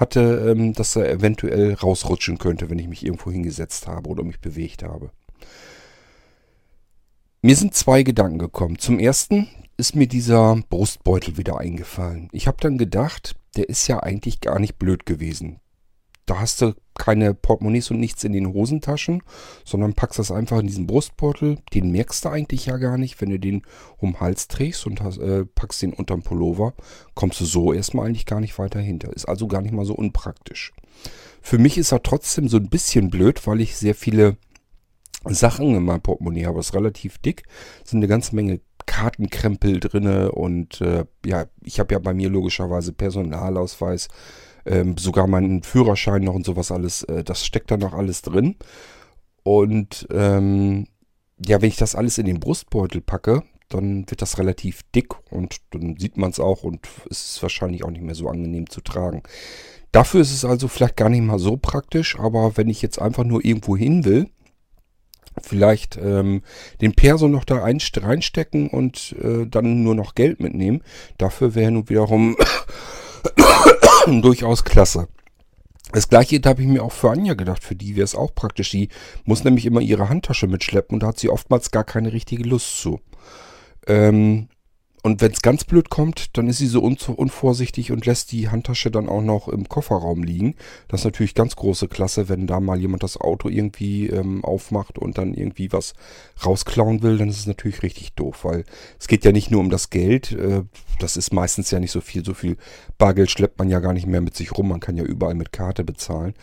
hatte, 0.00 0.48
ähm, 0.50 0.72
dass 0.72 0.96
er 0.96 1.10
eventuell 1.10 1.74
rausrutschen 1.74 2.38
könnte, 2.38 2.70
wenn 2.70 2.78
ich 2.78 2.88
mich 2.88 3.04
irgendwo 3.04 3.30
hingesetzt 3.30 3.86
habe 3.86 4.08
oder 4.08 4.24
mich 4.24 4.40
bewegt 4.40 4.82
habe. 4.82 5.10
Mir 7.42 7.56
sind 7.56 7.74
zwei 7.74 8.02
Gedanken 8.02 8.38
gekommen. 8.38 8.78
Zum 8.78 8.98
ersten 8.98 9.48
ist 9.76 9.96
mir 9.96 10.06
dieser 10.06 10.60
Brustbeutel 10.68 11.38
wieder 11.38 11.58
eingefallen. 11.58 12.28
Ich 12.32 12.46
habe 12.46 12.58
dann 12.60 12.76
gedacht, 12.76 13.34
der 13.56 13.68
ist 13.68 13.86
ja 13.88 14.02
eigentlich 14.02 14.40
gar 14.40 14.58
nicht 14.58 14.78
blöd 14.78 15.06
gewesen. 15.06 15.60
Da 16.30 16.38
hast 16.38 16.62
du 16.62 16.74
keine 16.96 17.34
Portemonnaies 17.34 17.90
und 17.90 17.98
nichts 17.98 18.22
in 18.22 18.32
den 18.32 18.52
Hosentaschen, 18.52 19.20
sondern 19.64 19.94
packst 19.94 20.20
das 20.20 20.30
einfach 20.30 20.60
in 20.60 20.68
diesen 20.68 20.86
Brustbeutel. 20.86 21.58
Den 21.74 21.90
merkst 21.90 22.24
du 22.24 22.28
eigentlich 22.28 22.66
ja 22.66 22.76
gar 22.76 22.98
nicht, 22.98 23.20
wenn 23.20 23.30
du 23.30 23.40
den 23.40 23.62
um 23.96 24.12
den 24.12 24.20
Hals 24.20 24.46
trägst 24.46 24.86
und 24.86 25.02
hast, 25.02 25.18
äh, 25.18 25.44
packst 25.44 25.82
den 25.82 25.92
unterm 25.92 26.22
Pullover. 26.22 26.74
Kommst 27.16 27.40
du 27.40 27.46
so 27.46 27.72
erstmal 27.72 28.06
eigentlich 28.06 28.26
gar 28.26 28.38
nicht 28.38 28.56
weiter 28.60 28.78
hinter. 28.78 29.12
Ist 29.12 29.24
also 29.24 29.48
gar 29.48 29.60
nicht 29.60 29.72
mal 29.72 29.84
so 29.84 29.92
unpraktisch. 29.92 30.72
Für 31.42 31.58
mich 31.58 31.76
ist 31.76 31.90
er 31.90 32.04
trotzdem 32.04 32.46
so 32.46 32.58
ein 32.58 32.68
bisschen 32.68 33.10
blöd, 33.10 33.44
weil 33.48 33.60
ich 33.60 33.76
sehr 33.76 33.96
viele 33.96 34.36
Sachen 35.24 35.74
in 35.74 35.82
meinem 35.82 36.00
Portemonnaie 36.00 36.46
habe. 36.46 36.60
Es 36.60 36.66
ist 36.66 36.74
relativ 36.74 37.18
dick. 37.18 37.42
Sind 37.82 37.98
eine 37.98 38.08
ganze 38.08 38.36
Menge 38.36 38.60
Kartenkrempel 38.86 39.80
drinne 39.80 40.32
und 40.32 40.80
äh, 40.80 41.04
ja, 41.24 41.46
ich 41.64 41.80
habe 41.80 41.94
ja 41.94 41.98
bei 41.98 42.14
mir 42.14 42.28
logischerweise 42.28 42.92
Personalausweis, 42.92 44.08
ähm, 44.66 44.96
sogar 44.98 45.26
meinen 45.26 45.62
Führerschein 45.62 46.24
noch 46.24 46.34
und 46.34 46.46
sowas 46.46 46.70
alles, 46.70 47.02
äh, 47.04 47.24
das 47.24 47.44
steckt 47.44 47.70
da 47.70 47.76
noch 47.76 47.94
alles 47.94 48.22
drin. 48.22 48.56
Und 49.42 50.06
ähm, 50.10 50.86
ja, 51.44 51.60
wenn 51.62 51.68
ich 51.68 51.76
das 51.76 51.94
alles 51.94 52.18
in 52.18 52.26
den 52.26 52.40
Brustbeutel 52.40 53.00
packe, 53.00 53.42
dann 53.68 54.10
wird 54.10 54.20
das 54.20 54.38
relativ 54.38 54.82
dick 54.94 55.14
und 55.30 55.56
dann 55.70 55.96
sieht 55.96 56.16
man 56.16 56.30
es 56.30 56.40
auch 56.40 56.64
und 56.64 56.86
es 57.08 57.36
ist 57.36 57.42
wahrscheinlich 57.42 57.84
auch 57.84 57.90
nicht 57.90 58.02
mehr 58.02 58.14
so 58.14 58.28
angenehm 58.28 58.68
zu 58.68 58.80
tragen. 58.80 59.22
Dafür 59.92 60.20
ist 60.20 60.32
es 60.32 60.44
also 60.44 60.68
vielleicht 60.68 60.96
gar 60.96 61.08
nicht 61.08 61.22
mal 61.22 61.38
so 61.38 61.56
praktisch, 61.56 62.18
aber 62.18 62.56
wenn 62.56 62.68
ich 62.68 62.82
jetzt 62.82 63.00
einfach 63.00 63.24
nur 63.24 63.44
irgendwo 63.44 63.76
hin 63.76 64.04
will, 64.04 64.28
vielleicht 65.40 65.96
ähm, 65.96 66.42
den 66.80 66.94
Perso 66.94 67.28
noch 67.28 67.44
da 67.44 67.58
reinstecken 67.58 68.68
und 68.68 69.16
äh, 69.22 69.46
dann 69.46 69.82
nur 69.82 69.94
noch 69.94 70.14
Geld 70.14 70.40
mitnehmen, 70.40 70.82
dafür 71.18 71.54
wäre 71.54 71.70
nun 71.70 71.88
wiederum 71.88 72.36
durchaus 74.06 74.64
klasse. 74.64 75.08
Das 75.92 76.08
gleiche 76.08 76.40
habe 76.44 76.62
ich 76.62 76.68
mir 76.68 76.84
auch 76.84 76.92
für 76.92 77.10
Anja 77.10 77.34
gedacht. 77.34 77.64
Für 77.64 77.74
die 77.74 77.96
wäre 77.96 78.04
es 78.04 78.14
auch 78.14 78.34
praktisch. 78.34 78.70
Die 78.70 78.88
muss 79.24 79.44
nämlich 79.44 79.66
immer 79.66 79.80
ihre 79.80 80.08
Handtasche 80.08 80.46
mitschleppen 80.46 80.94
und 80.94 81.02
da 81.02 81.08
hat 81.08 81.18
sie 81.18 81.30
oftmals 81.30 81.70
gar 81.70 81.84
keine 81.84 82.12
richtige 82.12 82.44
Lust 82.44 82.80
zu. 82.80 83.00
Ähm, 83.86 84.48
und 85.02 85.22
wenn 85.22 85.32
es 85.32 85.40
ganz 85.40 85.64
blöd 85.64 85.88
kommt, 85.88 86.36
dann 86.36 86.46
ist 86.46 86.58
sie 86.58 86.66
so 86.66 86.82
unvorsichtig 86.82 87.90
und 87.90 88.04
lässt 88.04 88.32
die 88.32 88.50
Handtasche 88.50 88.90
dann 88.90 89.08
auch 89.08 89.22
noch 89.22 89.48
im 89.48 89.66
Kofferraum 89.66 90.22
liegen. 90.22 90.56
Das 90.88 91.00
ist 91.00 91.04
natürlich 91.04 91.34
ganz 91.34 91.56
große 91.56 91.88
Klasse, 91.88 92.28
wenn 92.28 92.46
da 92.46 92.60
mal 92.60 92.78
jemand 92.78 93.02
das 93.02 93.16
Auto 93.16 93.48
irgendwie 93.48 94.08
ähm, 94.08 94.44
aufmacht 94.44 94.98
und 94.98 95.16
dann 95.16 95.32
irgendwie 95.32 95.72
was 95.72 95.94
rausklauen 96.44 97.02
will, 97.02 97.16
dann 97.16 97.30
ist 97.30 97.38
es 97.38 97.46
natürlich 97.46 97.82
richtig 97.82 98.12
doof, 98.12 98.44
weil 98.44 98.64
es 98.98 99.08
geht 99.08 99.24
ja 99.24 99.32
nicht 99.32 99.50
nur 99.50 99.60
um 99.60 99.70
das 99.70 99.88
Geld. 99.88 100.32
Äh, 100.32 100.64
das 100.98 101.16
ist 101.16 101.32
meistens 101.32 101.70
ja 101.70 101.80
nicht 101.80 101.92
so 101.92 102.02
viel. 102.02 102.22
So 102.22 102.34
viel 102.34 102.58
Bargeld 102.98 103.30
schleppt 103.30 103.58
man 103.58 103.70
ja 103.70 103.80
gar 103.80 103.94
nicht 103.94 104.06
mehr 104.06 104.20
mit 104.20 104.36
sich 104.36 104.52
rum. 104.52 104.68
Man 104.68 104.80
kann 104.80 104.98
ja 104.98 105.04
überall 105.04 105.34
mit 105.34 105.52
Karte 105.52 105.82
bezahlen. 105.82 106.34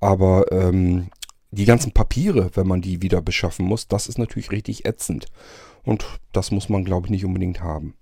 Aber 0.00 0.50
ähm, 0.50 1.10
die 1.52 1.64
ganzen 1.64 1.92
Papiere, 1.92 2.50
wenn 2.54 2.66
man 2.66 2.80
die 2.80 3.02
wieder 3.02 3.22
beschaffen 3.22 3.66
muss, 3.66 3.86
das 3.88 4.06
ist 4.06 4.18
natürlich 4.18 4.50
richtig 4.50 4.84
ätzend. 4.84 5.26
Und 5.84 6.06
das 6.32 6.50
muss 6.50 6.68
man, 6.68 6.84
glaube 6.84 7.06
ich, 7.06 7.10
nicht 7.10 7.24
unbedingt 7.24 7.60
haben. 7.60 7.94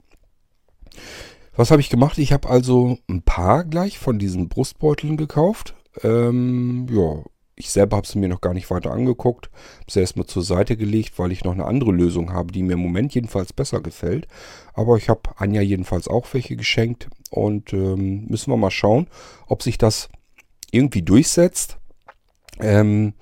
Was 1.56 1.70
habe 1.70 1.80
ich 1.80 1.90
gemacht? 1.90 2.18
Ich 2.18 2.32
habe 2.32 2.48
also 2.48 2.98
ein 3.08 3.22
paar 3.22 3.64
gleich 3.64 3.98
von 3.98 4.18
diesen 4.18 4.48
Brustbeuteln 4.48 5.16
gekauft. 5.16 5.74
Ähm, 6.02 6.86
ja, 6.90 7.24
ich 7.56 7.70
selber 7.70 7.96
habe 7.96 8.06
sie 8.06 8.18
mir 8.18 8.28
noch 8.28 8.40
gar 8.40 8.54
nicht 8.54 8.70
weiter 8.70 8.92
angeguckt. 8.92 9.50
Habe 9.80 9.90
sie 9.90 10.00
erstmal 10.00 10.26
zur 10.26 10.44
Seite 10.44 10.76
gelegt, 10.76 11.18
weil 11.18 11.32
ich 11.32 11.42
noch 11.42 11.52
eine 11.52 11.64
andere 11.64 11.90
Lösung 11.90 12.32
habe, 12.32 12.52
die 12.52 12.62
mir 12.62 12.74
im 12.74 12.80
Moment 12.80 13.14
jedenfalls 13.14 13.52
besser 13.52 13.80
gefällt. 13.80 14.28
Aber 14.74 14.96
ich 14.96 15.08
habe 15.08 15.22
Anja 15.36 15.60
jedenfalls 15.60 16.06
auch 16.06 16.32
welche 16.32 16.54
geschenkt. 16.54 17.08
Und 17.30 17.72
ähm, 17.72 18.26
müssen 18.28 18.52
wir 18.52 18.56
mal 18.56 18.70
schauen, 18.70 19.08
ob 19.48 19.64
sich 19.64 19.76
das 19.76 20.08
irgendwie 20.70 21.02
durchsetzt. 21.02 21.78
Ähm, 22.60 23.14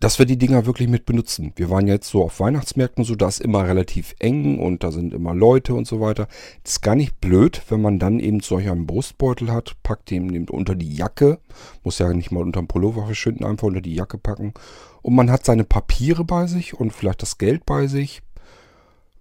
dass 0.00 0.18
wir 0.18 0.24
die 0.24 0.38
Dinger 0.38 0.64
wirklich 0.64 0.88
mit 0.88 1.04
benutzen. 1.04 1.52
Wir 1.56 1.68
waren 1.68 1.86
jetzt 1.86 2.08
so 2.08 2.24
auf 2.24 2.40
Weihnachtsmärkten 2.40 3.04
so, 3.04 3.14
da 3.14 3.28
ist 3.28 3.40
immer 3.40 3.68
relativ 3.68 4.14
eng 4.18 4.58
und 4.58 4.82
da 4.82 4.90
sind 4.92 5.12
immer 5.12 5.34
Leute 5.34 5.74
und 5.74 5.86
so 5.86 6.00
weiter. 6.00 6.26
Das 6.64 6.72
ist 6.72 6.80
gar 6.80 6.94
nicht 6.94 7.20
blöd, 7.20 7.62
wenn 7.68 7.82
man 7.82 7.98
dann 7.98 8.18
eben 8.18 8.40
solch 8.40 8.70
einen 8.70 8.86
Brustbeutel 8.86 9.52
hat, 9.52 9.76
packt 9.82 10.10
den 10.10 10.34
eben 10.34 10.48
unter 10.48 10.74
die 10.74 10.94
Jacke, 10.94 11.38
muss 11.84 11.98
ja 11.98 12.10
nicht 12.14 12.30
mal 12.30 12.42
unter 12.42 12.60
dem 12.60 12.66
Pullover 12.66 13.04
verschwinden, 13.04 13.44
einfach 13.44 13.66
unter 13.66 13.82
die 13.82 13.94
Jacke 13.94 14.16
packen. 14.16 14.54
Und 15.02 15.14
man 15.14 15.30
hat 15.30 15.44
seine 15.44 15.64
Papiere 15.64 16.24
bei 16.24 16.46
sich 16.46 16.74
und 16.74 16.92
vielleicht 16.92 17.20
das 17.20 17.36
Geld 17.36 17.66
bei 17.66 17.86
sich. 17.86 18.22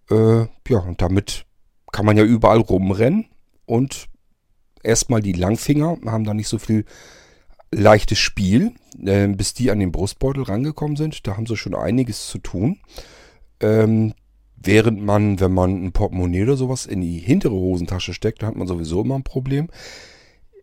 Äh, 0.10 0.46
ja, 0.68 0.80
und 0.80 1.02
damit 1.02 1.46
kann 1.92 2.06
man 2.06 2.16
ja 2.16 2.24
überall 2.24 2.60
rumrennen 2.60 3.26
und 3.66 4.08
erstmal 4.82 5.22
die 5.22 5.34
Langfinger 5.34 5.98
haben 6.06 6.24
da 6.24 6.34
nicht 6.34 6.48
so 6.48 6.58
viel 6.58 6.86
leichtes 7.72 8.20
Spiel, 8.20 8.74
äh, 9.04 9.28
bis 9.28 9.54
die 9.54 9.72
an 9.72 9.80
den 9.80 9.92
Brustbeutel 9.92 10.44
rangekommen 10.44 10.98
sind. 10.98 11.28
Da 11.28 11.38
haben 11.38 11.46
sie 11.46 11.58
schon 11.58 11.76
einiges 11.76 12.28
zu 12.28 12.40
tun. 12.40 12.80
Ähm, 13.60 14.14
während 14.56 15.02
man, 15.02 15.40
wenn 15.40 15.54
man 15.54 15.86
ein 15.86 15.92
Portemonnaie 15.92 16.44
oder 16.44 16.58
sowas 16.58 16.86
in 16.86 17.02
die 17.02 17.20
hintere 17.20 17.54
Hosentasche 17.54 18.14
steckt, 18.14 18.42
da 18.42 18.48
hat 18.48 18.56
man 18.56 18.68
sowieso 18.68 19.02
immer 19.02 19.16
ein 19.16 19.24
Problem. 19.24 19.70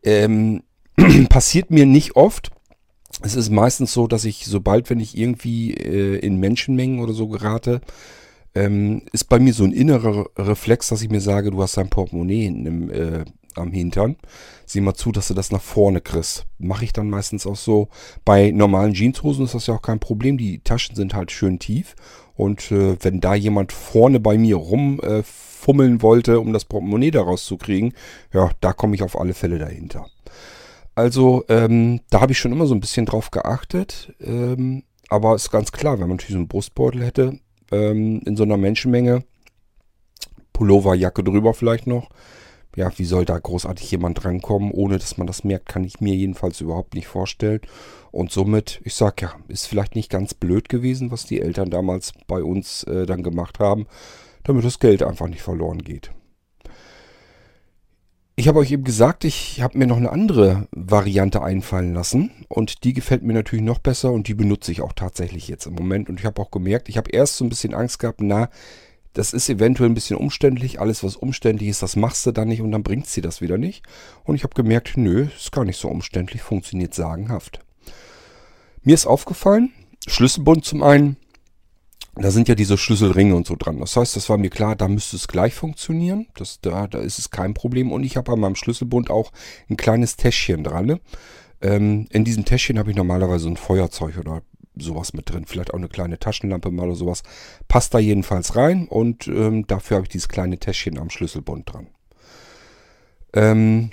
Ähm, 0.03 0.63
passiert 1.29 1.71
mir 1.71 1.87
nicht 1.87 2.17
oft. 2.17 2.51
Es 3.23 3.35
ist 3.35 3.51
meistens 3.51 3.93
so, 3.93 4.07
dass 4.07 4.25
ich, 4.25 4.47
sobald, 4.47 4.91
wenn 4.91 5.01
ich 5.01 5.17
irgendwie 5.17 5.75
äh, 5.75 6.19
in 6.19 6.39
Menschenmengen 6.39 7.01
oder 7.01 7.15
so 7.15 7.29
gerate, 7.29 7.81
ähm, 8.55 9.03
ist 9.13 9.25
bei 9.25 9.39
mir 9.39 9.53
so 9.53 9.65
ein 9.65 9.73
innerer 9.73 10.27
Reflex, 10.37 10.89
dass 10.89 11.03
ich 11.03 11.11
mir 11.11 11.21
sage, 11.21 11.51
du 11.51 11.63
hast 11.63 11.77
dein 11.77 11.89
Portemonnaie 11.89 12.47
im, 12.47 12.91
äh, 12.91 13.25
am 13.59 13.73
Hintern. 13.73 14.17
Sieh 14.65 14.81
mal 14.81 14.95
zu, 14.95 15.13
dass 15.13 15.29
du 15.29 15.35
das 15.35 15.53
nach 15.53 15.63
vorne 15.63 16.01
kriegst. 16.01 16.47
Mache 16.59 16.85
ich 16.85 16.93
dann 16.93 17.11
meistens 17.11 17.47
auch 17.47 17.57
so. 17.57 17.89
Bei 18.25 18.51
normalen 18.51 18.95
Jeanshosen 18.95 19.45
ist 19.45 19.55
das 19.55 19.67
ja 19.67 19.75
auch 19.75 19.83
kein 19.83 20.01
Problem. 20.01 20.39
Die 20.39 20.61
Taschen 20.61 20.97
sind 20.97 21.15
halt 21.15 21.31
schön 21.31 21.59
tief. 21.59 21.95
Und 22.35 22.71
äh, 22.71 22.97
wenn 23.03 23.21
da 23.21 23.35
jemand 23.35 23.73
vorne 23.73 24.21
bei 24.21 24.37
mir 24.37 24.57
rumfummeln 24.57 25.97
äh, 25.97 26.03
wollte, 26.03 26.41
um 26.41 26.53
das 26.53 26.65
Portemonnaie 26.65 27.11
da 27.11 27.23
rauszukriegen, 27.23 27.95
ja, 28.33 28.51
da 28.61 28.73
komme 28.73 28.95
ich 28.95 29.03
auf 29.03 29.19
alle 29.19 29.35
Fälle 29.35 29.59
dahinter. 29.59 30.07
Also, 30.95 31.45
ähm, 31.49 32.01
da 32.11 32.21
habe 32.21 32.33
ich 32.33 32.39
schon 32.39 32.53
immer 32.53 32.67
so 32.67 32.75
ein 32.75 32.81
bisschen 32.81 33.07
drauf 33.07 33.31
geachtet. 33.31 34.15
Ähm, 34.21 34.83
aber 35.09 35.35
ist 35.35 35.51
ganz 35.51 35.73
klar, 35.73 35.95
wenn 35.95 36.09
man 36.09 36.17
natürlich 36.17 36.33
so 36.33 36.39
einen 36.39 36.49
Brustbeutel 36.49 37.05
hätte, 37.05 37.39
ähm, 37.71 38.23
in 38.25 38.37
so 38.37 38.43
einer 38.43 38.57
Menschenmenge, 38.57 39.25
Pulloverjacke 40.53 41.23
drüber 41.23 41.55
vielleicht 41.55 41.87
noch, 41.87 42.09
ja, 42.77 42.93
wie 42.99 43.07
soll 43.07 43.25
da 43.25 43.39
großartig 43.39 43.91
jemand 43.91 44.23
drankommen, 44.23 44.71
ohne 44.71 44.99
dass 44.99 45.17
man 45.17 45.27
das 45.27 45.45
merkt, 45.45 45.67
kann 45.67 45.83
ich 45.83 46.01
mir 46.01 46.15
jedenfalls 46.15 46.61
überhaupt 46.61 46.95
nicht 46.95 47.09
vorstellen. 47.09 47.61
Und 48.13 48.31
somit, 48.31 48.81
ich 48.85 48.95
sag 48.95 49.23
ja, 49.23 49.35
ist 49.49 49.67
vielleicht 49.67 49.97
nicht 49.97 50.11
ganz 50.11 50.35
blöd 50.35 50.69
gewesen, 50.69 51.11
was 51.11 51.25
die 51.25 51.41
Eltern 51.41 51.71
damals 51.71 52.13
bei 52.27 52.43
uns 52.43 52.85
äh, 52.85 53.07
dann 53.07 53.23
gemacht 53.23 53.59
haben, 53.59 53.87
damit 54.45 54.65
das 54.65 54.79
Geld 54.79 55.03
einfach 55.03 55.27
nicht 55.27 55.43
verloren 55.43 55.83
geht. 55.83 56.11
Ich 58.39 58.49
habe 58.49 58.59
euch 58.59 58.71
eben 58.71 58.85
gesagt, 58.85 59.25
ich 59.25 59.63
habe 59.63 59.79
mir 59.79 59.87
noch 59.87 59.97
eine 59.97 60.13
andere 60.13 60.69
Variante 60.71 61.43
einfallen 61.43 61.95
lassen 61.95 62.31
und 62.49 62.85
die 62.85 62.93
gefällt 62.93 63.23
mir 63.23 63.33
natürlich 63.33 63.65
noch 63.65 63.79
besser 63.79 64.13
und 64.13 64.29
die 64.29 64.35
benutze 64.35 64.71
ich 64.71 64.83
auch 64.83 64.93
tatsächlich 64.93 65.49
jetzt 65.49 65.65
im 65.65 65.73
Moment. 65.73 66.11
Und 66.11 66.21
ich 66.21 66.27
habe 66.27 66.43
auch 66.43 66.51
gemerkt, 66.51 66.91
ich 66.91 66.99
habe 66.99 67.11
erst 67.11 67.39
so 67.39 67.47
ein 67.47 67.49
bisschen 67.49 67.73
Angst 67.73 67.99
gehabt, 67.99 68.21
na, 68.21 68.51
das 69.17 69.33
ist 69.33 69.49
eventuell 69.49 69.89
ein 69.89 69.95
bisschen 69.95 70.19
umständlich. 70.19 70.79
Alles, 70.79 71.03
was 71.03 71.17
umständlich 71.17 71.71
ist, 71.71 71.83
das 71.83 71.97
machst 71.97 72.27
du 72.27 72.33
dann 72.33 72.49
nicht 72.49 72.61
und 72.61 72.71
dann 72.71 72.83
bringt 72.83 73.07
sie 73.07 73.23
das 73.23 73.41
wieder 73.41 73.57
nicht. 73.57 73.83
Und 74.25 74.35
ich 74.35 74.45
habe 74.45 74.55
gemerkt, 74.55 74.99
nö, 74.99 75.29
ist 75.35 75.53
gar 75.53 75.65
nicht 75.65 75.81
so 75.81 75.89
umständlich, 75.89 76.43
funktioniert 76.43 76.93
sagenhaft. 76.93 77.61
Mir 78.83 78.93
ist 78.93 79.07
aufgefallen, 79.07 79.73
Schlüsselbund 80.07 80.67
zum 80.67 80.83
einen, 80.83 81.17
da 82.15 82.31
sind 82.31 82.47
ja 82.49 82.55
diese 82.55 82.77
Schlüsselringe 82.77 83.35
und 83.35 83.47
so 83.47 83.57
dran. 83.57 83.81
Das 83.81 83.97
heißt, 83.97 84.17
das 84.17 84.29
war 84.29 84.37
mir 84.37 84.51
klar, 84.51 84.77
da 84.77 84.87
müsste 84.87 85.17
es 85.17 85.29
gleich 85.29 85.55
funktionieren. 85.55 86.27
Das, 86.37 86.61
da, 86.61 86.87
da 86.87 86.99
ist 86.99 87.19
es 87.19 87.31
kein 87.31 87.55
Problem. 87.55 87.93
Und 87.93 88.05
ich 88.05 88.19
habe 88.19 88.33
an 88.33 88.41
meinem 88.41 88.55
Schlüsselbund 88.55 89.09
auch 89.09 89.33
ein 89.71 89.79
kleines 89.79 90.17
Täschchen 90.17 90.63
dran. 90.63 90.85
Ne? 90.85 91.01
Ähm, 91.63 92.07
in 92.11 92.25
diesem 92.25 92.45
Täschchen 92.45 92.79
habe 92.79 92.91
ich 92.91 92.97
normalerweise 92.97 93.49
ein 93.49 93.57
Feuerzeug 93.57 94.19
oder 94.19 94.43
sowas 94.77 95.13
mit 95.13 95.31
drin. 95.31 95.45
Vielleicht 95.47 95.73
auch 95.73 95.79
eine 95.79 95.89
kleine 95.89 96.19
Taschenlampe 96.19 96.71
mal 96.71 96.87
oder 96.87 96.97
sowas. 96.97 97.23
Passt 97.69 97.95
da 97.95 97.99
jedenfalls 97.99 98.57
rein 98.57 98.87
und 98.89 99.27
ähm, 99.29 99.67
dafür 99.67 99.97
habe 99.97 100.05
ich 100.05 100.11
dieses 100.11 100.29
kleine 100.29 100.59
Täschchen 100.59 100.99
am 100.99 101.11
Schlüsselbund 101.11 101.73
dran. 101.73 101.89
Ähm, 103.33 103.91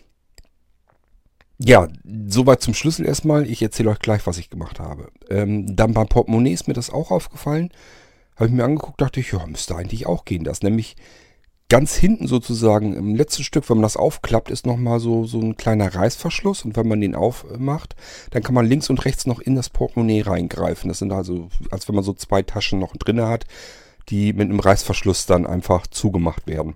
ja, 1.60 1.88
soweit 2.28 2.62
zum 2.62 2.74
Schlüssel 2.74 3.06
erstmal. 3.06 3.48
Ich 3.50 3.62
erzähle 3.62 3.92
euch 3.92 4.00
gleich, 4.00 4.26
was 4.28 4.38
ich 4.38 4.50
gemacht 4.50 4.80
habe. 4.80 5.12
Ähm, 5.30 5.76
dann 5.76 5.94
beim 5.94 6.08
Portemonnaie 6.08 6.54
ist 6.54 6.68
mir 6.68 6.74
das 6.74 6.90
auch 6.90 7.12
aufgefallen. 7.12 7.70
Habe 8.36 8.48
ich 8.48 8.52
mir 8.54 8.64
angeguckt, 8.64 9.00
dachte 9.00 9.20
ich, 9.20 9.32
ja, 9.32 9.46
müsste 9.46 9.76
eigentlich 9.76 10.06
auch 10.06 10.26
gehen. 10.26 10.44
Das 10.44 10.64
nämlich 10.64 10.96
ganz 11.74 11.96
hinten 11.96 12.28
sozusagen 12.28 12.94
im 12.94 13.16
letzten 13.16 13.44
Stück, 13.44 13.68
wenn 13.68 13.78
man 13.78 13.82
das 13.82 13.98
aufklappt, 13.98 14.52
ist 14.52 14.68
nochmal 14.68 15.00
so, 15.00 15.26
so 15.26 15.40
ein 15.40 15.58
kleiner 15.58 15.96
Reißverschluss. 15.96 16.66
Und 16.66 16.76
wenn 16.76 16.88
man 16.88 17.02
den 17.02 17.16
aufmacht, 17.16 17.96
dann 18.30 18.44
kann 18.44 18.54
man 18.54 18.68
links 18.68 18.92
und 18.92 19.04
rechts 19.06 19.26
noch 19.26 19.40
in 19.40 19.56
das 19.56 19.72
Portemonnaie 19.72 20.22
reingreifen. 20.22 20.88
Das 20.88 21.00
sind 21.00 21.12
also, 21.12 21.50
als 21.72 21.88
wenn 21.88 21.96
man 21.96 22.04
so 22.04 22.14
zwei 22.14 22.44
Taschen 22.44 22.78
noch 22.78 22.96
drin 22.96 23.20
hat, 23.20 23.46
die 24.10 24.34
mit 24.34 24.52
einem 24.52 24.60
Reißverschluss 24.60 25.26
dann 25.26 25.48
einfach 25.48 25.88
zugemacht 25.88 26.46
werden. 26.46 26.76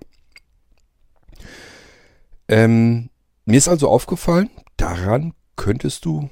Ähm, 2.48 3.10
mir 3.44 3.58
ist 3.58 3.68
also 3.68 3.88
aufgefallen, 3.88 4.50
daran 4.78 5.32
könntest 5.54 6.06
du 6.06 6.28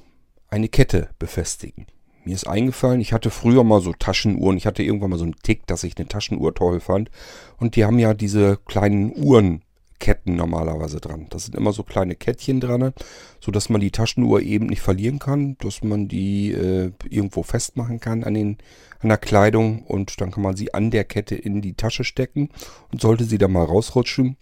eine 0.49 0.67
Kette 0.67 1.11
befestigen. 1.19 1.85
Mir 2.27 2.33
ist 2.33 2.45
eingefallen, 2.45 2.99
ich 2.99 3.13
hatte 3.13 3.29
früher 3.29 3.63
mal 3.63 3.79
so 3.79 3.93
Taschenuhren. 3.93 4.57
Ich 4.57 4.65
hatte 4.65 4.83
irgendwann 4.83 5.11
mal 5.11 5.17
so 5.17 5.23
einen 5.23 5.37
Tick, 5.43 5.65
dass 5.65 5.85
ich 5.85 5.97
eine 5.97 6.09
Taschenuhr 6.09 6.53
toll 6.53 6.81
fand. 6.81 7.09
Und 7.57 7.77
die 7.77 7.85
haben 7.85 7.99
ja 7.99 8.13
diese 8.13 8.57
kleinen 8.65 9.13
Uhrenketten 9.15 10.35
normalerweise 10.35 10.99
dran. 10.99 11.27
Das 11.29 11.45
sind 11.45 11.55
immer 11.55 11.71
so 11.71 11.83
kleine 11.83 12.15
Kettchen 12.15 12.59
dran, 12.59 12.91
sodass 13.39 13.69
man 13.69 13.79
die 13.79 13.91
Taschenuhr 13.91 14.41
eben 14.41 14.65
nicht 14.65 14.81
verlieren 14.81 15.19
kann, 15.19 15.55
dass 15.59 15.83
man 15.83 16.09
die 16.09 16.51
äh, 16.51 16.91
irgendwo 17.09 17.43
festmachen 17.43 18.01
kann 18.01 18.25
an, 18.25 18.33
den, 18.33 18.57
an 18.99 19.07
der 19.07 19.19
Kleidung 19.19 19.83
und 19.83 20.19
dann 20.19 20.31
kann 20.31 20.43
man 20.43 20.57
sie 20.57 20.73
an 20.73 20.91
der 20.91 21.05
Kette 21.05 21.35
in 21.35 21.61
die 21.61 21.75
Tasche 21.75 22.03
stecken 22.03 22.49
und 22.91 22.99
sollte 22.99 23.23
sie 23.23 23.37
da 23.37 23.47
mal 23.47 23.63
rausrutschen, 23.63 24.35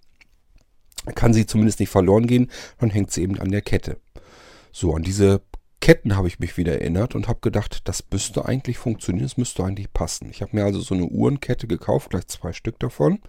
kann 1.14 1.36
sie 1.36 1.46
zumindest 1.46 1.80
nicht 1.80 1.90
verloren 1.90 2.26
gehen, 2.26 2.50
dann 2.80 2.90
hängt 2.90 3.12
sie 3.12 3.22
eben 3.22 3.40
an 3.40 3.52
der 3.52 3.62
Kette. 3.62 3.98
So, 4.72 4.96
an 4.96 5.04
diese 5.04 5.42
Ketten 5.82 6.16
habe 6.16 6.28
ich 6.28 6.40
mich 6.40 6.58
wieder 6.58 6.74
erinnert 6.74 7.16
und 7.16 7.28
habe 7.28 7.40
gedacht, 7.42 7.88
das 7.88 8.04
müsste 8.12 8.46
eigentlich 8.46 8.78
funktionieren, 8.78 9.26
das 9.26 9.38
müsste 9.38 9.64
eigentlich 9.64 9.92
passen. 9.94 10.30
Ich 10.30 10.42
habe 10.42 10.56
mir 10.56 10.64
also 10.64 10.80
so 10.80 10.96
eine 10.96 11.06
Uhrenkette 11.06 11.68
gekauft, 11.68 12.10
gleich 12.10 12.28
zwei 12.28 12.54
Stück 12.54 12.80
davon. 12.80 13.20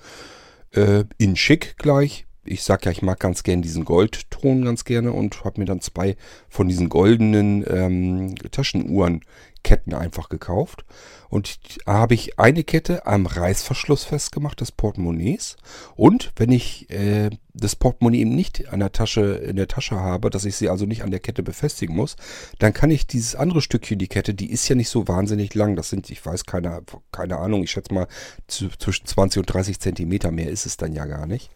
Äh, 0.72 1.04
in 1.18 1.36
schick 1.36 1.76
gleich. 1.78 2.26
Ich 2.44 2.62
sag 2.62 2.84
ja, 2.84 2.92
ich 2.92 3.02
mag 3.02 3.18
ganz 3.18 3.42
gerne 3.42 3.62
diesen 3.62 3.84
Goldton 3.84 4.64
ganz 4.64 4.84
gerne 4.84 5.12
und 5.12 5.44
habe 5.44 5.60
mir 5.60 5.66
dann 5.66 5.80
zwei 5.80 6.16
von 6.48 6.68
diesen 6.68 6.88
goldenen 6.88 7.64
ähm, 7.68 8.34
Taschenuhren 8.52 9.22
Ketten 9.66 9.94
einfach 9.94 10.28
gekauft. 10.28 10.84
Und 11.28 11.58
habe 11.86 12.14
ich 12.14 12.38
eine 12.38 12.62
Kette 12.62 13.04
am 13.04 13.26
Reißverschluss 13.26 14.04
festgemacht 14.04 14.60
des 14.60 14.70
Portemonnaies. 14.70 15.56
Und 15.96 16.32
wenn 16.36 16.52
ich 16.52 16.88
äh, 16.88 17.30
das 17.52 17.74
Portemonnaie 17.74 18.20
eben 18.20 18.36
nicht 18.36 18.68
an 18.68 18.78
der 18.78 18.92
Tasche, 18.92 19.22
in 19.44 19.56
der 19.56 19.66
Tasche 19.66 19.96
habe, 19.96 20.30
dass 20.30 20.44
ich 20.44 20.54
sie 20.54 20.68
also 20.68 20.86
nicht 20.86 21.02
an 21.02 21.10
der 21.10 21.18
Kette 21.18 21.42
befestigen 21.42 21.96
muss, 21.96 22.14
dann 22.60 22.74
kann 22.74 22.92
ich 22.92 23.08
dieses 23.08 23.34
andere 23.34 23.60
Stückchen, 23.60 23.98
die 23.98 24.06
Kette, 24.06 24.34
die 24.34 24.52
ist 24.52 24.68
ja 24.68 24.76
nicht 24.76 24.88
so 24.88 25.08
wahnsinnig 25.08 25.52
lang. 25.54 25.74
Das 25.74 25.90
sind, 25.90 26.10
ich 26.10 26.24
weiß, 26.24 26.44
keine, 26.46 26.84
keine 27.10 27.38
Ahnung, 27.38 27.64
ich 27.64 27.72
schätze 27.72 27.92
mal 27.92 28.06
zwischen 28.46 29.06
20 29.06 29.40
und 29.40 29.52
30 29.52 29.80
Zentimeter. 29.80 30.30
Mehr 30.30 30.50
ist 30.50 30.66
es 30.66 30.76
dann 30.76 30.92
ja 30.92 31.06
gar 31.06 31.26
nicht. 31.26 31.50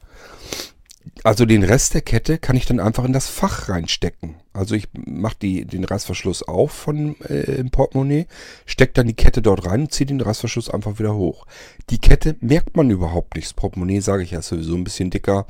Also 1.25 1.45
den 1.45 1.63
Rest 1.63 1.95
der 1.95 2.03
Kette 2.03 2.39
kann 2.39 2.57
ich 2.57 2.67
dann 2.67 2.81
einfach 2.81 3.05
in 3.05 3.13
das 3.13 3.29
Fach 3.29 3.69
reinstecken. 3.69 4.37
Also 4.53 4.75
ich 4.75 4.89
mache 4.93 5.37
den 5.39 5.85
Reißverschluss 5.85 6.43
auf 6.43 6.73
von 6.73 7.17
äh, 7.23 7.57
im 7.59 7.71
Portemonnaie, 7.71 8.27
stecke 8.67 8.93
dann 8.95 9.07
die 9.07 9.15
Kette 9.15 9.43
dort 9.43 9.67
rein 9.67 9.83
und 9.83 9.93
ziehe 9.93 10.07
den 10.07 10.21
Reißverschluss 10.21 10.71
einfach 10.71 10.99
wieder 10.99 11.15
hoch. 11.15 11.47
Die 11.91 11.99
Kette 11.99 12.37
merkt 12.41 12.77
man 12.77 12.91
überhaupt 12.91 13.37
nicht. 13.37 13.47
Das 13.47 13.55
Portemonnaie, 13.55 14.01
sage 14.01 14.23
ich 14.23 14.33
ja, 14.33 14.41
ist 14.41 14.49
sowieso 14.49 14.75
ein 14.75 14.85
bisschen 14.85 15.11
dicker. 15.11 15.47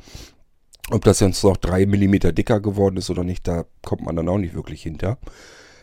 Ob 0.89 1.03
das 1.05 1.19
jetzt 1.19 1.43
noch 1.43 1.57
drei 1.57 1.85
Millimeter 1.85 2.31
dicker 2.33 2.59
geworden 2.59 2.97
ist 2.97 3.09
oder 3.09 3.23
nicht, 3.23 3.47
da 3.47 3.65
kommt 3.81 4.01
man 4.01 4.15
dann 4.15 4.29
auch 4.29 4.37
nicht 4.37 4.53
wirklich 4.53 4.83
hinter. 4.83 5.17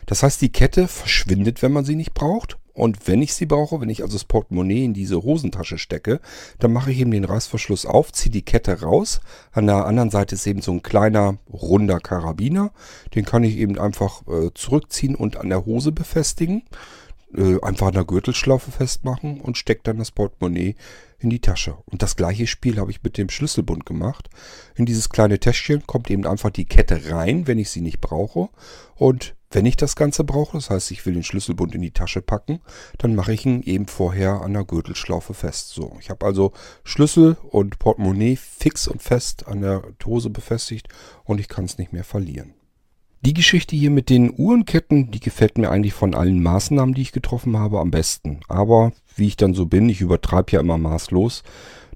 Das 0.05 0.23
heißt, 0.23 0.41
die 0.41 0.51
Kette 0.51 0.87
verschwindet, 0.87 1.61
wenn 1.61 1.71
man 1.71 1.85
sie 1.85 1.95
nicht 1.95 2.13
braucht. 2.13 2.57
Und 2.79 3.07
wenn 3.07 3.21
ich 3.21 3.33
sie 3.33 3.45
brauche, 3.45 3.81
wenn 3.81 3.89
ich 3.89 4.03
also 4.03 4.13
das 4.13 4.23
Portemonnaie 4.23 4.85
in 4.85 4.93
diese 4.93 5.21
Hosentasche 5.21 5.77
stecke, 5.77 6.21
dann 6.59 6.71
mache 6.71 6.91
ich 6.91 6.99
eben 6.99 7.11
den 7.11 7.25
Reißverschluss 7.25 7.85
auf, 7.85 8.13
ziehe 8.13 8.31
die 8.31 8.41
Kette 8.41 8.81
raus. 8.81 9.19
An 9.51 9.67
der 9.67 9.85
anderen 9.85 10.09
Seite 10.09 10.35
ist 10.35 10.47
eben 10.47 10.61
so 10.61 10.71
ein 10.71 10.81
kleiner, 10.81 11.37
runder 11.51 11.99
Karabiner. 11.99 12.71
Den 13.15 13.25
kann 13.25 13.43
ich 13.43 13.57
eben 13.57 13.77
einfach 13.77 14.21
äh, 14.27 14.51
zurückziehen 14.53 15.15
und 15.15 15.37
an 15.37 15.49
der 15.49 15.65
Hose 15.65 15.91
befestigen. 15.91 16.63
Äh, 17.35 17.61
einfach 17.61 17.87
an 17.87 17.93
der 17.93 18.05
Gürtelschlaufe 18.05 18.71
festmachen 18.71 19.41
und 19.41 19.57
stecke 19.57 19.81
dann 19.83 19.99
das 19.99 20.11
Portemonnaie 20.11 20.75
in 21.19 21.29
die 21.29 21.41
Tasche. 21.41 21.77
Und 21.85 22.01
das 22.01 22.15
gleiche 22.15 22.47
Spiel 22.47 22.79
habe 22.79 22.91
ich 22.91 23.03
mit 23.03 23.17
dem 23.17 23.29
Schlüsselbund 23.29 23.85
gemacht. 23.85 24.29
In 24.75 24.85
dieses 24.85 25.09
kleine 25.09 25.39
Täschchen 25.39 25.85
kommt 25.85 26.09
eben 26.09 26.25
einfach 26.25 26.49
die 26.49 26.65
Kette 26.65 27.11
rein, 27.11 27.45
wenn 27.45 27.59
ich 27.59 27.69
sie 27.69 27.81
nicht 27.81 28.01
brauche. 28.01 28.49
Und 28.95 29.35
wenn 29.51 29.65
ich 29.65 29.77
das 29.77 29.95
Ganze 29.95 30.23
brauche, 30.23 30.57
das 30.57 30.69
heißt, 30.69 30.91
ich 30.91 31.05
will 31.05 31.13
den 31.13 31.23
Schlüsselbund 31.23 31.73
in 31.73 31.81
die 31.81 31.91
Tasche 31.91 32.21
packen, 32.21 32.59
dann 32.97 33.15
mache 33.15 33.33
ich 33.33 33.45
ihn 33.45 33.63
eben 33.63 33.87
vorher 33.87 34.41
an 34.41 34.53
der 34.53 34.63
Gürtelschlaufe 34.63 35.33
fest. 35.33 35.69
So, 35.69 35.97
ich 35.99 36.09
habe 36.09 36.25
also 36.25 36.51
Schlüssel 36.83 37.37
und 37.49 37.79
Portemonnaie 37.79 38.35
fix 38.35 38.87
und 38.87 39.01
fest 39.01 39.47
an 39.47 39.61
der 39.61 39.81
Hose 40.05 40.29
befestigt 40.29 40.87
und 41.23 41.39
ich 41.39 41.47
kann 41.47 41.65
es 41.65 41.77
nicht 41.77 41.93
mehr 41.93 42.03
verlieren. 42.03 42.53
Die 43.21 43.33
Geschichte 43.33 43.75
hier 43.75 43.91
mit 43.91 44.09
den 44.09 44.33
Uhrenketten, 44.37 45.11
die 45.11 45.19
gefällt 45.19 45.57
mir 45.57 45.69
eigentlich 45.69 45.93
von 45.93 46.15
allen 46.15 46.41
Maßnahmen, 46.41 46.95
die 46.95 47.01
ich 47.01 47.11
getroffen 47.11 47.57
habe, 47.57 47.79
am 47.79 47.91
besten. 47.91 48.39
Aber 48.47 48.93
wie 49.17 49.27
ich 49.27 49.35
dann 49.35 49.53
so 49.53 49.65
bin, 49.65 49.89
ich 49.89 49.99
übertreibe 49.99 50.53
ja 50.53 50.61
immer 50.61 50.77
maßlos. 50.77 51.43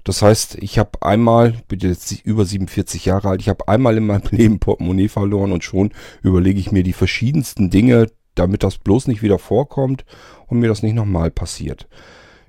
Das 0.04 0.20
heißt, 0.20 0.58
ich 0.60 0.78
habe 0.78 1.00
einmal, 1.00 1.54
bin 1.66 1.80
jetzt 1.80 2.12
über 2.24 2.44
47 2.44 3.06
Jahre 3.06 3.30
alt, 3.30 3.40
ich 3.40 3.48
habe 3.48 3.68
einmal 3.68 3.96
in 3.96 4.06
meinem 4.06 4.22
Leben 4.30 4.58
Portemonnaie 4.60 5.08
verloren 5.08 5.52
und 5.52 5.64
schon 5.64 5.92
überlege 6.22 6.60
ich 6.60 6.72
mir 6.72 6.82
die 6.82 6.92
verschiedensten 6.92 7.70
Dinge, 7.70 8.08
damit 8.34 8.62
das 8.62 8.78
bloß 8.78 9.06
nicht 9.06 9.22
wieder 9.22 9.38
vorkommt 9.38 10.04
und 10.46 10.60
mir 10.60 10.68
das 10.68 10.82
nicht 10.82 10.94
nochmal 10.94 11.30
passiert. 11.30 11.88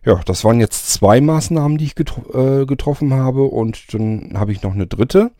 Ja, 0.05 0.19
das 0.25 0.43
waren 0.43 0.59
jetzt 0.59 0.91
zwei 0.91 1.19
Maßnahmen, 1.19 1.77
die 1.77 1.85
ich 1.85 1.95
getro 1.95 2.61
äh, 2.61 2.65
getroffen 2.65 3.13
habe 3.13 3.43
und 3.43 3.93
dann 3.93 4.33
habe 4.35 4.51
ich 4.51 4.61
noch 4.61 4.73
eine 4.73 4.85
dritte. 4.85 5.31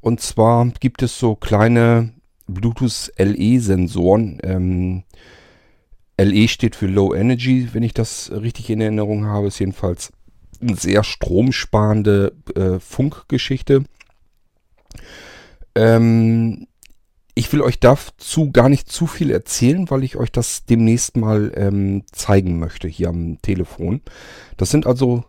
Und 0.00 0.20
zwar 0.20 0.66
gibt 0.80 1.02
es 1.02 1.18
so 1.18 1.34
kleine 1.34 2.14
Bluetooth 2.46 3.12
LE-Sensoren. 3.18 4.38
Ähm, 4.42 5.02
LE 6.18 6.48
steht 6.48 6.76
für 6.76 6.86
Low 6.86 7.14
Energy, 7.14 7.68
wenn 7.72 7.82
ich 7.82 7.92
das 7.92 8.30
richtig 8.32 8.70
in 8.70 8.80
Erinnerung 8.80 9.26
habe. 9.26 9.48
Ist 9.48 9.58
jedenfalls 9.58 10.12
eine 10.66 10.76
sehr 10.76 11.04
stromsparende 11.04 12.32
äh, 12.54 12.78
Funkgeschichte. 12.80 13.84
Ähm, 15.74 16.66
ich 17.34 17.52
will 17.52 17.62
euch 17.62 17.80
dazu 17.80 18.52
gar 18.52 18.68
nicht 18.68 18.90
zu 18.90 19.06
viel 19.06 19.30
erzählen, 19.30 19.90
weil 19.90 20.04
ich 20.04 20.16
euch 20.16 20.30
das 20.30 20.64
demnächst 20.66 21.16
mal 21.16 21.52
ähm, 21.56 22.04
zeigen 22.12 22.58
möchte 22.58 22.86
hier 22.86 23.08
am 23.08 23.40
Telefon. 23.42 24.02
Das 24.56 24.70
sind 24.70 24.86
also 24.86 25.24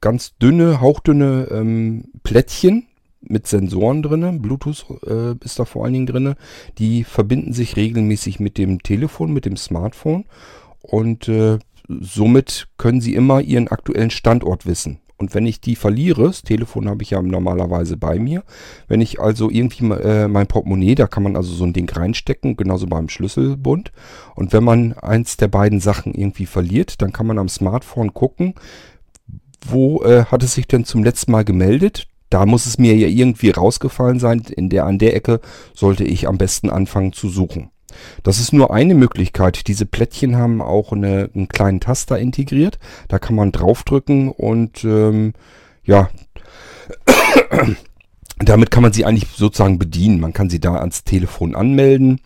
ganz 0.00 0.36
dünne, 0.38 0.80
hauchdünne 0.80 1.48
ähm, 1.50 2.04
Plättchen, 2.22 2.86
mit 3.22 3.46
Sensoren 3.46 4.02
drinne, 4.02 4.32
Bluetooth 4.32 4.84
äh, 5.06 5.34
ist 5.44 5.58
da 5.58 5.64
vor 5.64 5.84
allen 5.84 5.92
Dingen 5.94 6.06
drinne. 6.06 6.36
Die 6.78 7.04
verbinden 7.04 7.52
sich 7.52 7.76
regelmäßig 7.76 8.40
mit 8.40 8.58
dem 8.58 8.82
Telefon, 8.82 9.32
mit 9.32 9.44
dem 9.44 9.56
Smartphone 9.56 10.24
und 10.80 11.28
äh, 11.28 11.58
somit 11.88 12.68
können 12.78 13.00
Sie 13.00 13.14
immer 13.14 13.40
Ihren 13.40 13.68
aktuellen 13.68 14.10
Standort 14.10 14.66
wissen. 14.66 15.00
Und 15.22 15.34
wenn 15.34 15.46
ich 15.46 15.60
die 15.60 15.76
verliere, 15.76 16.24
das 16.24 16.42
Telefon 16.42 16.88
habe 16.88 17.04
ich 17.04 17.10
ja 17.10 17.22
normalerweise 17.22 17.96
bei 17.96 18.18
mir, 18.18 18.42
wenn 18.88 19.00
ich 19.00 19.20
also 19.20 19.50
irgendwie 19.50 19.84
äh, 19.92 20.26
mein 20.26 20.48
Portemonnaie, 20.48 20.96
da 20.96 21.06
kann 21.06 21.22
man 21.22 21.36
also 21.36 21.54
so 21.54 21.62
ein 21.62 21.72
Ding 21.72 21.88
reinstecken, 21.88 22.56
genauso 22.56 22.88
beim 22.88 23.08
Schlüsselbund. 23.08 23.92
Und 24.34 24.52
wenn 24.52 24.64
man 24.64 24.94
eins 24.94 25.36
der 25.36 25.46
beiden 25.46 25.78
Sachen 25.78 26.12
irgendwie 26.12 26.46
verliert, 26.46 27.02
dann 27.02 27.12
kann 27.12 27.28
man 27.28 27.38
am 27.38 27.48
Smartphone 27.48 28.12
gucken, 28.14 28.54
wo 29.64 30.02
äh, 30.02 30.24
hat 30.24 30.42
es 30.42 30.54
sich 30.54 30.66
denn 30.66 30.84
zum 30.84 31.04
letzten 31.04 31.30
Mal 31.30 31.44
gemeldet? 31.44 32.08
Da 32.28 32.44
muss 32.44 32.66
es 32.66 32.78
mir 32.78 32.96
ja 32.96 33.06
irgendwie 33.06 33.50
rausgefallen 33.50 34.18
sein. 34.18 34.42
In 34.56 34.70
der, 34.70 34.86
an 34.86 34.98
der 34.98 35.14
Ecke 35.14 35.40
sollte 35.72 36.02
ich 36.02 36.26
am 36.26 36.36
besten 36.36 36.68
anfangen 36.68 37.12
zu 37.12 37.28
suchen. 37.28 37.70
Das 38.22 38.38
ist 38.38 38.52
nur 38.52 38.72
eine 38.72 38.94
Möglichkeit. 38.94 39.66
Diese 39.68 39.86
Plättchen 39.86 40.36
haben 40.36 40.60
auch 40.60 40.92
eine, 40.92 41.30
einen 41.34 41.48
kleinen 41.48 41.80
Taster 41.80 42.18
integriert. 42.18 42.78
Da 43.08 43.18
kann 43.18 43.36
man 43.36 43.52
draufdrücken 43.52 44.30
und 44.30 44.84
ähm, 44.84 45.34
ja, 45.84 46.10
damit 48.38 48.70
kann 48.70 48.82
man 48.82 48.92
sie 48.92 49.04
eigentlich 49.04 49.28
sozusagen 49.34 49.78
bedienen. 49.78 50.20
Man 50.20 50.32
kann 50.32 50.50
sie 50.50 50.60
da 50.60 50.74
ans 50.74 51.04
Telefon 51.04 51.54
anmelden. 51.54 52.20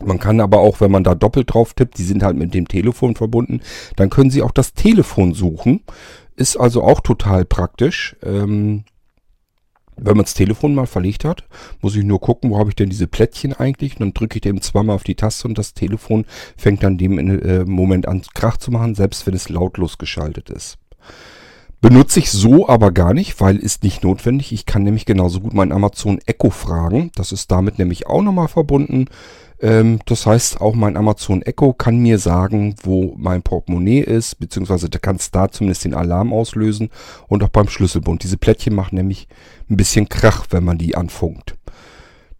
Man 0.00 0.18
kann 0.18 0.40
aber 0.40 0.60
auch, 0.60 0.80
wenn 0.80 0.90
man 0.90 1.04
da 1.04 1.14
doppelt 1.14 1.52
drauf 1.52 1.74
tippt, 1.74 1.98
die 1.98 2.04
sind 2.04 2.22
halt 2.22 2.36
mit 2.36 2.54
dem 2.54 2.66
Telefon 2.66 3.14
verbunden, 3.14 3.60
dann 3.96 4.10
können 4.10 4.30
Sie 4.30 4.42
auch 4.42 4.50
das 4.50 4.72
Telefon 4.72 5.34
suchen. 5.34 5.82
Ist 6.34 6.56
also 6.56 6.82
auch 6.82 7.00
total 7.00 7.44
praktisch. 7.44 8.16
Ähm, 8.22 8.84
wenn 9.96 10.16
man 10.16 10.24
das 10.24 10.34
Telefon 10.34 10.74
mal 10.74 10.86
verlegt 10.86 11.24
hat, 11.24 11.44
muss 11.80 11.96
ich 11.96 12.04
nur 12.04 12.20
gucken, 12.20 12.50
wo 12.50 12.58
habe 12.58 12.70
ich 12.70 12.76
denn 12.76 12.90
diese 12.90 13.06
Plättchen 13.06 13.52
eigentlich. 13.52 13.94
Und 13.94 14.00
dann 14.00 14.14
drücke 14.14 14.36
ich 14.36 14.40
dem 14.42 14.60
zweimal 14.60 14.96
auf 14.96 15.04
die 15.04 15.14
Taste 15.14 15.46
und 15.48 15.58
das 15.58 15.74
Telefon 15.74 16.24
fängt 16.56 16.82
dann 16.82 16.98
dem 16.98 17.18
äh, 17.18 17.64
Moment 17.64 18.08
an 18.08 18.22
Krach 18.34 18.56
zu 18.56 18.70
machen, 18.70 18.94
selbst 18.94 19.26
wenn 19.26 19.34
es 19.34 19.48
lautlos 19.48 19.98
geschaltet 19.98 20.50
ist. 20.50 20.78
Benutze 21.82 22.20
ich 22.20 22.30
so 22.30 22.68
aber 22.68 22.92
gar 22.92 23.12
nicht, 23.12 23.40
weil 23.40 23.56
ist 23.56 23.82
nicht 23.82 24.04
notwendig. 24.04 24.52
Ich 24.52 24.66
kann 24.66 24.84
nämlich 24.84 25.04
genauso 25.04 25.40
gut 25.40 25.52
mein 25.52 25.72
Amazon 25.72 26.20
Echo 26.26 26.50
fragen. 26.50 27.10
Das 27.16 27.32
ist 27.32 27.50
damit 27.50 27.80
nämlich 27.80 28.06
auch 28.06 28.22
nochmal 28.22 28.46
verbunden. 28.46 29.06
Ähm, 29.62 30.00
das 30.06 30.26
heißt, 30.26 30.60
auch 30.60 30.74
mein 30.74 30.96
Amazon 30.96 31.40
Echo 31.42 31.72
kann 31.72 31.98
mir 31.98 32.18
sagen, 32.18 32.74
wo 32.82 33.14
mein 33.16 33.42
Portemonnaie 33.42 34.00
ist, 34.00 34.40
beziehungsweise 34.40 34.90
da 34.90 34.98
kann 34.98 35.16
es 35.16 35.30
da 35.30 35.48
zumindest 35.48 35.84
den 35.84 35.94
Alarm 35.94 36.32
auslösen 36.32 36.90
und 37.28 37.42
auch 37.44 37.48
beim 37.48 37.68
Schlüsselbund. 37.68 38.24
Diese 38.24 38.36
Plättchen 38.36 38.74
machen 38.74 38.96
nämlich 38.96 39.28
ein 39.70 39.76
bisschen 39.76 40.08
Krach, 40.08 40.46
wenn 40.50 40.64
man 40.64 40.78
die 40.78 40.96
anfunkt. 40.96 41.54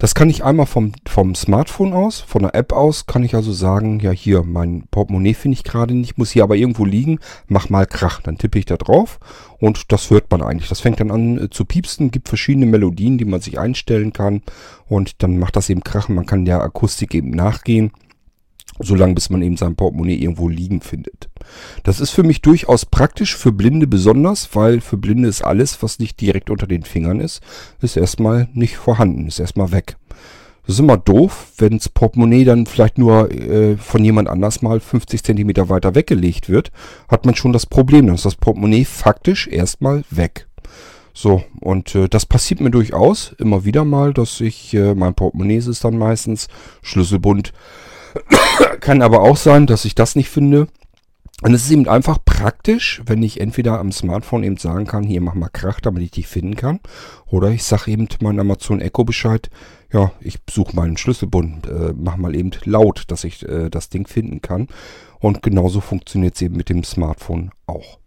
Das 0.03 0.17
kann 0.17 0.29
ich 0.29 0.43
einmal 0.43 0.67
vom, 0.67 0.91
vom 1.07 1.37
Smartphone 1.37 1.93
aus, 1.93 2.19
von 2.19 2.43
der 2.43 2.57
App 2.57 2.73
aus, 2.73 3.07
kann 3.07 3.23
ich 3.23 3.37
also 3.37 3.53
sagen, 3.53 4.01
ja 4.01 4.11
hier, 4.11 4.43
mein 4.43 4.83
Portemonnaie 4.91 5.33
finde 5.33 5.55
ich 5.55 5.63
gerade 5.63 5.95
nicht, 5.95 6.19
muss 6.19 6.33
hier 6.33 6.43
aber 6.43 6.57
irgendwo 6.57 6.85
liegen, 6.85 7.21
mach 7.47 7.71
mal 7.71 7.87
Krach. 7.87 8.21
Dann 8.21 8.37
tippe 8.37 8.59
ich 8.59 8.65
da 8.65 8.77
drauf 8.77 9.21
und 9.61 9.93
das 9.93 10.11
hört 10.11 10.29
man 10.29 10.43
eigentlich. 10.43 10.69
Das 10.69 10.81
fängt 10.81 10.99
dann 10.99 11.13
an 11.13 11.39
äh, 11.39 11.51
zu 11.51 11.65
piepsen, 11.65 12.11
gibt 12.11 12.29
verschiedene 12.29 12.67
Melodien, 12.67 13.17
die 13.17 13.25
man 13.25 13.41
sich 13.41 13.61
einstellen 13.61 14.13
kann 14.13 14.43
und 14.89 15.23
dann 15.23 15.39
macht 15.39 15.55
das 15.55 15.71
eben 15.71 15.85
Krach. 15.85 16.09
Man 16.09 16.27
kann 16.27 16.47
der 16.47 16.63
Akustik 16.63 17.15
eben 17.15 17.31
nachgehen 17.31 17.93
solange 18.79 19.15
bis 19.15 19.31
man 19.31 19.43
eben 19.43 19.57
sein 19.57 19.77
Portemonnaie 19.77 20.17
irgendwo 20.17 20.49
liegen 20.49 20.81
findet. 20.81 21.29
Das 21.83 22.01
ist 22.01 22.11
für 22.11 22.23
mich 22.23 22.43
durchaus 22.43 22.87
praktisch, 22.87 23.37
für 23.37 23.53
Blinde 23.53 23.87
besonders, 23.87 24.55
weil 24.55 24.81
für 24.81 24.97
Blinde 24.97 25.29
ist 25.29 25.43
alles, 25.43 25.83
was 25.83 25.99
nicht 25.99 26.21
direkt 26.21 26.51
unter 26.51 26.67
den 26.67 26.83
Fingern 26.83 27.21
ist, 27.21 27.43
ist 27.81 27.97
erstmal 27.97 28.49
nicht 28.55 28.77
vorhanden, 28.77 29.29
ist 29.29 29.41
erstmal 29.41 29.73
weg. 29.73 29.97
Das 30.65 30.77
ist 30.77 30.81
immer 30.81 30.97
doof, 30.97 31.53
wenn 31.59 31.79
das 31.79 31.89
Portemonnaie 31.89 32.45
dann 32.45 32.67
vielleicht 32.67 32.97
nur 32.97 33.31
äh, 33.33 33.77
von 33.77 34.05
jemand 34.05 34.29
anders 34.29 34.63
mal 34.63 34.79
50 34.79 35.25
Zentimeter 35.25 35.69
weiter 35.69 35.97
weggelegt 35.97 36.49
wird, 36.49 36.71
hat 37.09 37.27
man 37.27 37.35
schon 37.35 37.53
das 37.53 37.67
Problem, 37.67 38.07
dann 38.07 38.15
ist 38.15 38.25
das 38.25 38.37
Portemonnaie 38.37 38.85
faktisch 38.85 39.49
erstmal 39.49 40.05
weg. 40.11 40.47
So, 41.15 41.43
und 41.61 41.95
äh, 41.95 42.09
das 42.09 42.27
passiert 42.27 42.61
mir 42.61 42.71
durchaus 42.71 43.35
immer 43.39 43.65
wieder 43.65 43.85
mal, 43.85 44.15
dass 44.15 44.41
ich, 44.41 44.73
äh, 44.73 44.95
mein 44.95 45.15
Portemonnaie 45.15 45.57
ist 45.57 45.85
dann 45.85 45.99
meistens, 45.99 46.47
Schlüsselbund, 46.81 47.53
kann 48.81 49.03
aber 49.03 49.23
auch 49.23 49.37
sein, 49.37 49.67
dass 49.67 49.85
ich 49.85 49.95
das 49.95 50.17
nicht 50.17 50.29
finde. 50.29 50.69
Und 51.43 51.55
es 51.55 51.65
ist 51.65 51.73
eben 51.73 51.89
einfach 51.89 52.19
praktisch, 52.25 53.03
wenn 53.05 53.21
ich 53.23 53.41
entweder 53.41 53.81
am 53.81 53.91
Smartphone 53.91 54.45
eben 54.45 54.59
sagen 54.59 54.87
kann, 54.87 55.03
hier 55.03 55.21
mach 55.21 55.35
mal 55.35 55.49
Krach, 55.49 55.81
damit 55.81 56.05
ich 56.05 56.13
dich 56.13 56.29
finden 56.29 56.55
kann. 56.55 56.79
Oder 57.27 57.51
ich 57.51 57.65
sage 57.65 57.91
eben 57.91 58.07
meinem 58.21 58.39
Amazon 58.39 58.81
Echo 58.81 59.03
Bescheid, 59.03 59.51
ja, 59.93 60.13
ich 60.21 60.39
suche 60.49 60.77
meinen 60.77 60.97
Schlüsselbund, 60.97 61.67
äh, 61.67 61.95
mach 61.97 62.17
mal 62.17 62.37
eben 62.37 62.53
laut, 62.65 63.05
dass 63.09 63.25
ich 63.25 63.47
äh, 63.47 63.71
das 63.71 63.89
Ding 63.89 64.07
finden 64.07 64.41
kann. 64.41 64.69
Und 65.19 65.43
genauso 65.43 65.81
funktioniert 65.81 66.37
es 66.37 66.43
eben 66.43 66.57
mit 66.57 66.69
dem 66.69 66.85
Smartphone 66.85 67.51
auch. 67.67 67.99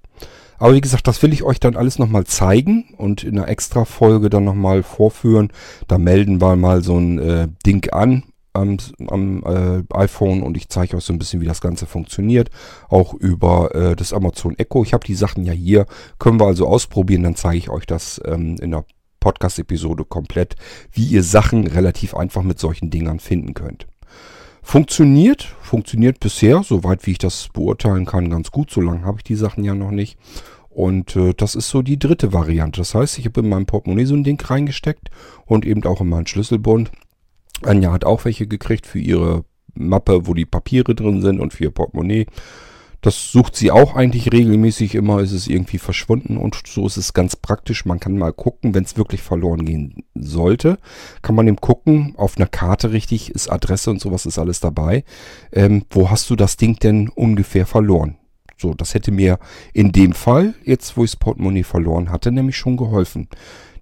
Aber 0.57 0.73
wie 0.73 0.81
gesagt, 0.81 1.05
das 1.07 1.21
will 1.21 1.33
ich 1.33 1.43
euch 1.43 1.59
dann 1.59 1.75
alles 1.75 1.99
nochmal 1.99 2.23
zeigen 2.23 2.93
und 2.97 3.25
in 3.25 3.37
einer 3.37 3.49
extra 3.49 3.83
Folge 3.83 4.29
dann 4.29 4.45
nochmal 4.45 4.81
vorführen. 4.81 5.51
Da 5.89 5.97
melden 5.97 6.39
wir 6.39 6.55
mal 6.55 6.81
so 6.81 6.97
ein 6.97 7.19
äh, 7.19 7.47
Ding 7.65 7.89
an 7.91 8.23
am, 8.55 8.77
am 9.07 9.43
äh, 9.43 9.83
iPhone 9.93 10.41
und 10.43 10.57
ich 10.57 10.69
zeige 10.69 10.97
euch 10.97 11.03
so 11.03 11.13
ein 11.13 11.19
bisschen, 11.19 11.41
wie 11.41 11.45
das 11.45 11.61
Ganze 11.61 11.85
funktioniert. 11.85 12.49
Auch 12.89 13.13
über 13.13 13.73
äh, 13.75 13.95
das 13.95 14.13
Amazon 14.13 14.57
Echo. 14.57 14.83
Ich 14.83 14.93
habe 14.93 15.05
die 15.05 15.15
Sachen 15.15 15.45
ja 15.45 15.53
hier, 15.53 15.85
können 16.19 16.39
wir 16.39 16.47
also 16.47 16.67
ausprobieren. 16.67 17.23
Dann 17.23 17.35
zeige 17.35 17.57
ich 17.57 17.69
euch 17.69 17.85
das 17.85 18.21
ähm, 18.25 18.57
in 18.61 18.71
der 18.71 18.85
Podcast-Episode 19.19 20.05
komplett, 20.05 20.55
wie 20.91 21.05
ihr 21.05 21.23
Sachen 21.23 21.65
relativ 21.65 22.15
einfach 22.15 22.43
mit 22.43 22.59
solchen 22.59 22.91
Dingern 22.91 23.19
finden 23.19 23.53
könnt. 23.55 23.87
Funktioniert, 24.61 25.43
funktioniert 25.61 26.19
bisher, 26.19 26.63
soweit 26.63 27.05
wie 27.05 27.11
ich 27.11 27.17
das 27.19 27.49
beurteilen 27.53 28.05
kann, 28.05 28.29
ganz 28.29 28.51
gut. 28.51 28.71
So 28.71 28.81
lange 28.81 29.05
habe 29.05 29.17
ich 29.17 29.23
die 29.23 29.35
Sachen 29.35 29.63
ja 29.63 29.75
noch 29.75 29.91
nicht. 29.91 30.17
Und 30.69 31.15
äh, 31.15 31.33
das 31.33 31.55
ist 31.55 31.69
so 31.69 31.81
die 31.81 31.97
dritte 31.97 32.33
Variante. 32.33 32.81
Das 32.81 32.93
heißt, 32.93 33.17
ich 33.17 33.25
habe 33.25 33.39
in 33.39 33.49
meinem 33.49 33.65
Portemonnaie 33.65 34.05
so 34.05 34.13
ein 34.13 34.23
Ding 34.23 34.41
reingesteckt 34.41 35.09
und 35.45 35.65
eben 35.65 35.83
auch 35.85 36.01
in 36.01 36.09
meinen 36.09 36.27
Schlüsselbund. 36.27 36.91
Anja 37.63 37.91
hat 37.91 38.05
auch 38.05 38.25
welche 38.25 38.47
gekriegt 38.47 38.85
für 38.85 38.99
ihre 38.99 39.45
Mappe, 39.73 40.27
wo 40.27 40.33
die 40.33 40.45
Papiere 40.45 40.95
drin 40.95 41.21
sind 41.21 41.39
und 41.39 41.53
für 41.53 41.65
ihr 41.65 41.71
Portemonnaie. 41.71 42.27
Das 43.01 43.31
sucht 43.31 43.55
sie 43.55 43.69
auch 43.69 43.95
eigentlich 43.95 44.31
regelmäßig 44.33 44.95
immer, 44.95 45.19
ist 45.19 45.31
es 45.31 45.47
irgendwie 45.47 45.77
verschwunden 45.77 46.37
und 46.37 46.59
so 46.65 46.87
ist 46.87 46.97
es 46.97 47.13
ganz 47.13 47.35
praktisch. 47.35 47.85
Man 47.85 47.99
kann 47.99 48.17
mal 48.17 48.33
gucken, 48.33 48.73
wenn 48.73 48.83
es 48.83 48.97
wirklich 48.97 49.21
verloren 49.21 49.63
gehen 49.63 50.03
sollte, 50.15 50.79
kann 51.21 51.35
man 51.35 51.47
eben 51.47 51.57
gucken, 51.57 52.15
auf 52.17 52.37
einer 52.37 52.47
Karte 52.47 52.93
richtig, 52.93 53.29
ist 53.29 53.51
Adresse 53.51 53.91
und 53.91 54.01
sowas 54.01 54.25
ist 54.25 54.39
alles 54.39 54.59
dabei. 54.59 55.03
Ähm, 55.51 55.83
wo 55.91 56.09
hast 56.09 56.31
du 56.31 56.35
das 56.35 56.57
Ding 56.57 56.79
denn 56.79 57.09
ungefähr 57.09 57.67
verloren? 57.67 58.17
So, 58.57 58.73
das 58.73 58.95
hätte 58.95 59.11
mir 59.11 59.37
in 59.73 59.91
dem 59.91 60.13
Fall, 60.13 60.55
jetzt 60.63 60.97
wo 60.97 61.03
ich 61.03 61.11
das 61.11 61.19
Portemonnaie 61.19 61.63
verloren 61.63 62.09
hatte, 62.09 62.31
nämlich 62.31 62.57
schon 62.57 62.77
geholfen. 62.77 63.27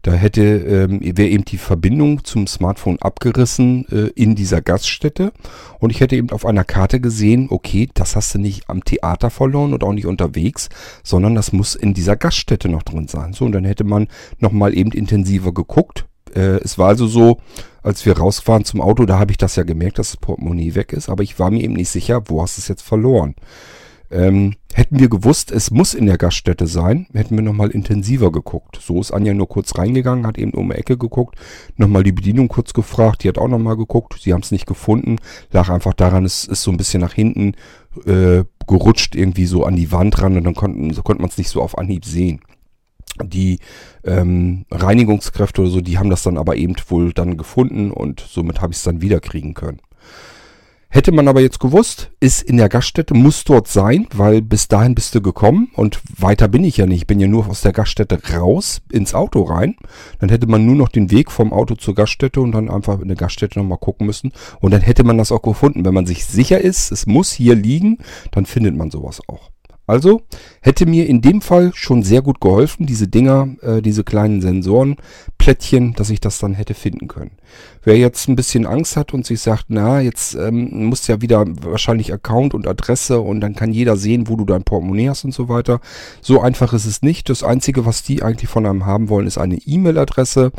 Da 0.03 0.11
hätte 0.11 0.41
ähm, 0.41 0.99
wäre 1.01 1.29
eben 1.29 1.45
die 1.45 1.57
Verbindung 1.57 2.25
zum 2.25 2.45
Smartphone 2.45 3.01
abgerissen 3.01 3.87
äh, 3.89 4.09
in 4.15 4.35
dieser 4.35 4.61
Gaststätte 4.61 5.31
und 5.79 5.91
ich 5.91 6.01
hätte 6.01 6.17
eben 6.17 6.29
auf 6.31 6.45
einer 6.45 6.65
Karte 6.65 6.99
gesehen, 6.99 7.47
okay, 7.49 7.89
das 7.93 8.17
hast 8.17 8.35
du 8.35 8.39
nicht 8.39 8.69
am 8.69 8.83
Theater 8.83 9.29
verloren 9.29 9.73
und 9.73 9.81
auch 9.81 9.93
nicht 9.93 10.05
unterwegs, 10.05 10.67
sondern 11.03 11.35
das 11.35 11.53
muss 11.53 11.73
in 11.73 11.93
dieser 11.93 12.17
Gaststätte 12.17 12.67
noch 12.67 12.83
drin 12.83 13.07
sein. 13.07 13.31
So 13.31 13.45
und 13.45 13.53
dann 13.53 13.63
hätte 13.63 13.85
man 13.85 14.09
nochmal 14.39 14.77
eben 14.77 14.91
intensiver 14.91 15.53
geguckt. 15.53 16.05
Äh, 16.35 16.57
es 16.57 16.77
war 16.77 16.89
also 16.89 17.07
so, 17.07 17.39
als 17.81 18.05
wir 18.05 18.17
rausfahren 18.17 18.65
zum 18.65 18.81
Auto, 18.81 19.05
da 19.05 19.19
habe 19.19 19.31
ich 19.31 19.37
das 19.37 19.55
ja 19.55 19.63
gemerkt, 19.63 19.99
dass 19.99 20.11
das 20.11 20.17
Portemonnaie 20.17 20.75
weg 20.75 20.91
ist, 20.91 21.07
aber 21.07 21.23
ich 21.23 21.39
war 21.39 21.49
mir 21.49 21.63
eben 21.63 21.75
nicht 21.75 21.89
sicher, 21.89 22.23
wo 22.25 22.41
hast 22.41 22.57
du 22.57 22.61
es 22.61 22.67
jetzt 22.67 22.81
verloren. 22.81 23.35
Ähm, 24.13 24.53
hätten 24.73 24.99
wir 24.99 25.09
gewusst, 25.09 25.51
es 25.51 25.71
muss 25.71 25.95
in 25.95 26.05
der 26.05 26.19
Gaststätte 26.19 26.67
sein, 26.67 27.07
hätten 27.13 27.35
wir 27.35 27.43
nochmal 27.43 27.71
intensiver 27.71 28.31
geguckt. 28.31 28.79
So 28.79 29.01
ist 29.01 29.11
Anja 29.11 29.33
nur 29.33 29.49
kurz 29.49 29.75
reingegangen, 29.75 30.27
hat 30.27 30.37
eben 30.37 30.51
um 30.51 30.69
die 30.69 30.75
Ecke 30.75 30.97
geguckt, 30.97 31.35
nochmal 31.77 32.03
die 32.03 32.11
Bedienung 32.11 32.47
kurz 32.47 32.73
gefragt, 32.73 33.23
die 33.23 33.27
hat 33.27 33.39
auch 33.39 33.47
nochmal 33.47 33.75
geguckt, 33.75 34.19
sie 34.21 34.33
haben 34.33 34.41
es 34.41 34.51
nicht 34.51 34.67
gefunden, 34.67 35.15
lag 35.51 35.69
einfach 35.69 35.95
daran, 35.95 36.25
es 36.25 36.45
ist 36.45 36.61
so 36.61 36.69
ein 36.69 36.77
bisschen 36.77 37.01
nach 37.01 37.13
hinten 37.13 37.53
äh, 38.05 38.43
gerutscht, 38.67 39.15
irgendwie 39.15 39.45
so 39.45 39.65
an 39.65 39.75
die 39.75 39.91
Wand 39.91 40.21
ran 40.21 40.37
und 40.37 40.43
dann 40.43 40.55
konnten, 40.55 40.93
so 40.93 41.01
konnte 41.01 41.21
man 41.23 41.31
es 41.31 41.39
nicht 41.39 41.49
so 41.49 41.61
auf 41.63 41.77
Anhieb 41.79 42.05
sehen. 42.05 42.41
Die 43.23 43.59
ähm, 44.03 44.65
Reinigungskräfte 44.69 45.61
oder 45.61 45.71
so, 45.71 45.81
die 45.81 45.97
haben 45.97 46.11
das 46.11 46.21
dann 46.21 46.37
aber 46.37 46.55
eben 46.55 46.75
wohl 46.87 47.13
dann 47.13 47.37
gefunden 47.37 47.89
und 47.89 48.19
somit 48.19 48.61
habe 48.61 48.73
ich 48.73 48.77
es 48.77 48.83
dann 48.83 49.01
wieder 49.01 49.19
kriegen 49.19 49.55
können. 49.55 49.79
Hätte 50.93 51.11
man 51.11 51.27
aber 51.27 51.41
jetzt 51.41 51.59
gewusst, 51.59 52.11
ist 52.19 52.43
in 52.43 52.57
der 52.57 52.69
Gaststätte, 52.69 53.15
muss 53.15 53.43
dort 53.45 53.67
sein, 53.67 54.05
weil 54.13 54.43
bis 54.43 54.67
dahin 54.67 54.93
bist 54.93 55.15
du 55.15 55.21
gekommen 55.21 55.71
und 55.73 55.99
weiter 56.19 56.47
bin 56.47 56.63
ich 56.63 56.77
ja 56.77 56.85
nicht. 56.85 57.01
Ich 57.01 57.07
bin 57.07 57.19
ja 57.19 57.25
nur 57.25 57.47
aus 57.47 57.61
der 57.61 57.73
Gaststätte 57.73 58.19
raus 58.31 58.79
ins 58.91 59.15
Auto 59.15 59.41
rein. 59.41 59.75
Dann 60.19 60.29
hätte 60.29 60.45
man 60.45 60.67
nur 60.67 60.75
noch 60.75 60.89
den 60.89 61.09
Weg 61.09 61.31
vom 61.31 61.51
Auto 61.51 61.73
zur 61.73 61.95
Gaststätte 61.95 62.41
und 62.41 62.51
dann 62.51 62.69
einfach 62.69 62.99
in 62.99 63.07
der 63.07 63.17
Gaststätte 63.17 63.57
nochmal 63.57 63.79
gucken 63.79 64.05
müssen. 64.05 64.33
Und 64.59 64.69
dann 64.69 64.81
hätte 64.81 65.03
man 65.03 65.17
das 65.17 65.31
auch 65.31 65.41
gefunden. 65.41 65.83
Wenn 65.83 65.95
man 65.95 66.05
sich 66.05 66.27
sicher 66.27 66.61
ist, 66.61 66.91
es 66.91 67.07
muss 67.07 67.31
hier 67.31 67.55
liegen, 67.55 67.97
dann 68.29 68.45
findet 68.45 68.75
man 68.75 68.91
sowas 68.91 69.19
auch. 69.27 69.49
Also 69.85 70.21
hätte 70.61 70.85
mir 70.85 71.07
in 71.07 71.21
dem 71.21 71.41
Fall 71.41 71.71
schon 71.75 72.03
sehr 72.03 72.21
gut 72.21 72.39
geholfen, 72.39 72.85
diese 72.85 73.07
Dinger, 73.07 73.49
äh, 73.61 73.81
diese 73.81 74.05
kleinen 74.05 74.41
Sensoren, 74.41 74.95
Plättchen, 75.37 75.93
dass 75.93 76.09
ich 76.09 76.21
das 76.21 76.39
dann 76.39 76.53
hätte 76.53 76.73
finden 76.73 77.09
können. 77.09 77.31
Wer 77.83 77.97
jetzt 77.97 78.29
ein 78.29 78.37
bisschen 78.37 78.65
Angst 78.65 78.95
hat 78.95 79.13
und 79.13 79.25
sich 79.25 79.41
sagt, 79.41 79.65
na, 79.67 79.99
jetzt 79.99 80.35
ähm, 80.35 80.85
muss 80.85 81.07
ja 81.07 81.21
wieder 81.21 81.43
wahrscheinlich 81.63 82.13
Account 82.13 82.53
und 82.53 82.65
Adresse 82.65 83.19
und 83.19 83.41
dann 83.41 83.55
kann 83.55 83.73
jeder 83.73 83.97
sehen, 83.97 84.29
wo 84.29 84.37
du 84.37 84.45
dein 84.45 84.63
Portemonnaie 84.63 85.09
hast 85.09 85.25
und 85.25 85.33
so 85.33 85.49
weiter. 85.49 85.81
So 86.21 86.39
einfach 86.39 86.71
ist 86.71 86.85
es 86.85 87.01
nicht. 87.01 87.29
Das 87.29 87.43
Einzige, 87.43 87.85
was 87.85 88.03
die 88.03 88.23
eigentlich 88.23 88.49
von 88.49 88.65
einem 88.65 88.85
haben 88.85 89.09
wollen, 89.09 89.27
ist 89.27 89.37
eine 89.37 89.57
E-Mail-Adresse 89.57 90.53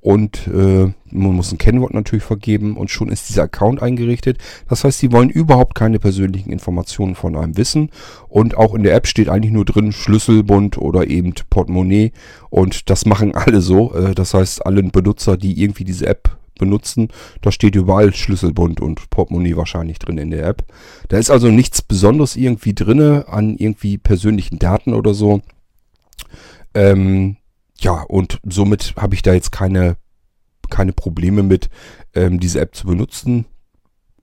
und 0.00 0.46
äh, 0.46 0.92
man 1.10 1.34
muss 1.34 1.50
ein 1.50 1.58
Kennwort 1.58 1.92
natürlich 1.92 2.24
vergeben 2.24 2.76
und 2.76 2.90
schon 2.90 3.08
ist 3.08 3.28
dieser 3.28 3.44
Account 3.44 3.82
eingerichtet. 3.82 4.38
Das 4.68 4.84
heißt, 4.84 4.98
sie 4.98 5.12
wollen 5.12 5.30
überhaupt 5.30 5.74
keine 5.74 5.98
persönlichen 5.98 6.50
Informationen 6.50 7.14
von 7.14 7.36
einem 7.36 7.56
wissen 7.56 7.90
und 8.28 8.56
auch 8.56 8.74
in 8.74 8.84
der 8.84 8.94
App 8.94 9.06
steht 9.06 9.28
eigentlich 9.28 9.52
nur 9.52 9.64
drin 9.64 9.92
Schlüsselbund 9.92 10.78
oder 10.78 11.08
eben 11.08 11.34
Portemonnaie 11.50 12.12
und 12.50 12.90
das 12.90 13.06
machen 13.06 13.34
alle 13.34 13.60
so. 13.60 13.94
Äh, 13.94 14.14
das 14.14 14.34
heißt, 14.34 14.64
alle 14.64 14.82
Benutzer, 14.82 15.36
die 15.36 15.60
irgendwie 15.60 15.84
diese 15.84 16.06
App 16.06 16.38
benutzen, 16.58 17.08
da 17.40 17.50
steht 17.50 17.74
überall 17.74 18.14
Schlüsselbund 18.14 18.80
und 18.80 19.10
Portemonnaie 19.10 19.56
wahrscheinlich 19.56 19.98
drin 19.98 20.18
in 20.18 20.30
der 20.30 20.46
App. 20.46 20.64
Da 21.08 21.18
ist 21.18 21.30
also 21.30 21.48
nichts 21.48 21.82
Besonderes 21.82 22.36
irgendwie 22.36 22.74
drinne 22.74 23.26
an 23.28 23.56
irgendwie 23.56 23.98
persönlichen 23.98 24.58
Daten 24.58 24.92
oder 24.92 25.14
so. 25.14 25.40
Ähm, 26.74 27.36
ja, 27.80 28.02
und 28.02 28.40
somit 28.48 28.94
habe 28.96 29.14
ich 29.14 29.22
da 29.22 29.32
jetzt 29.32 29.52
keine, 29.52 29.96
keine 30.70 30.92
Probleme 30.92 31.42
mit, 31.42 31.70
ähm, 32.14 32.40
diese 32.40 32.60
App 32.60 32.74
zu 32.74 32.86
benutzen. 32.86 33.46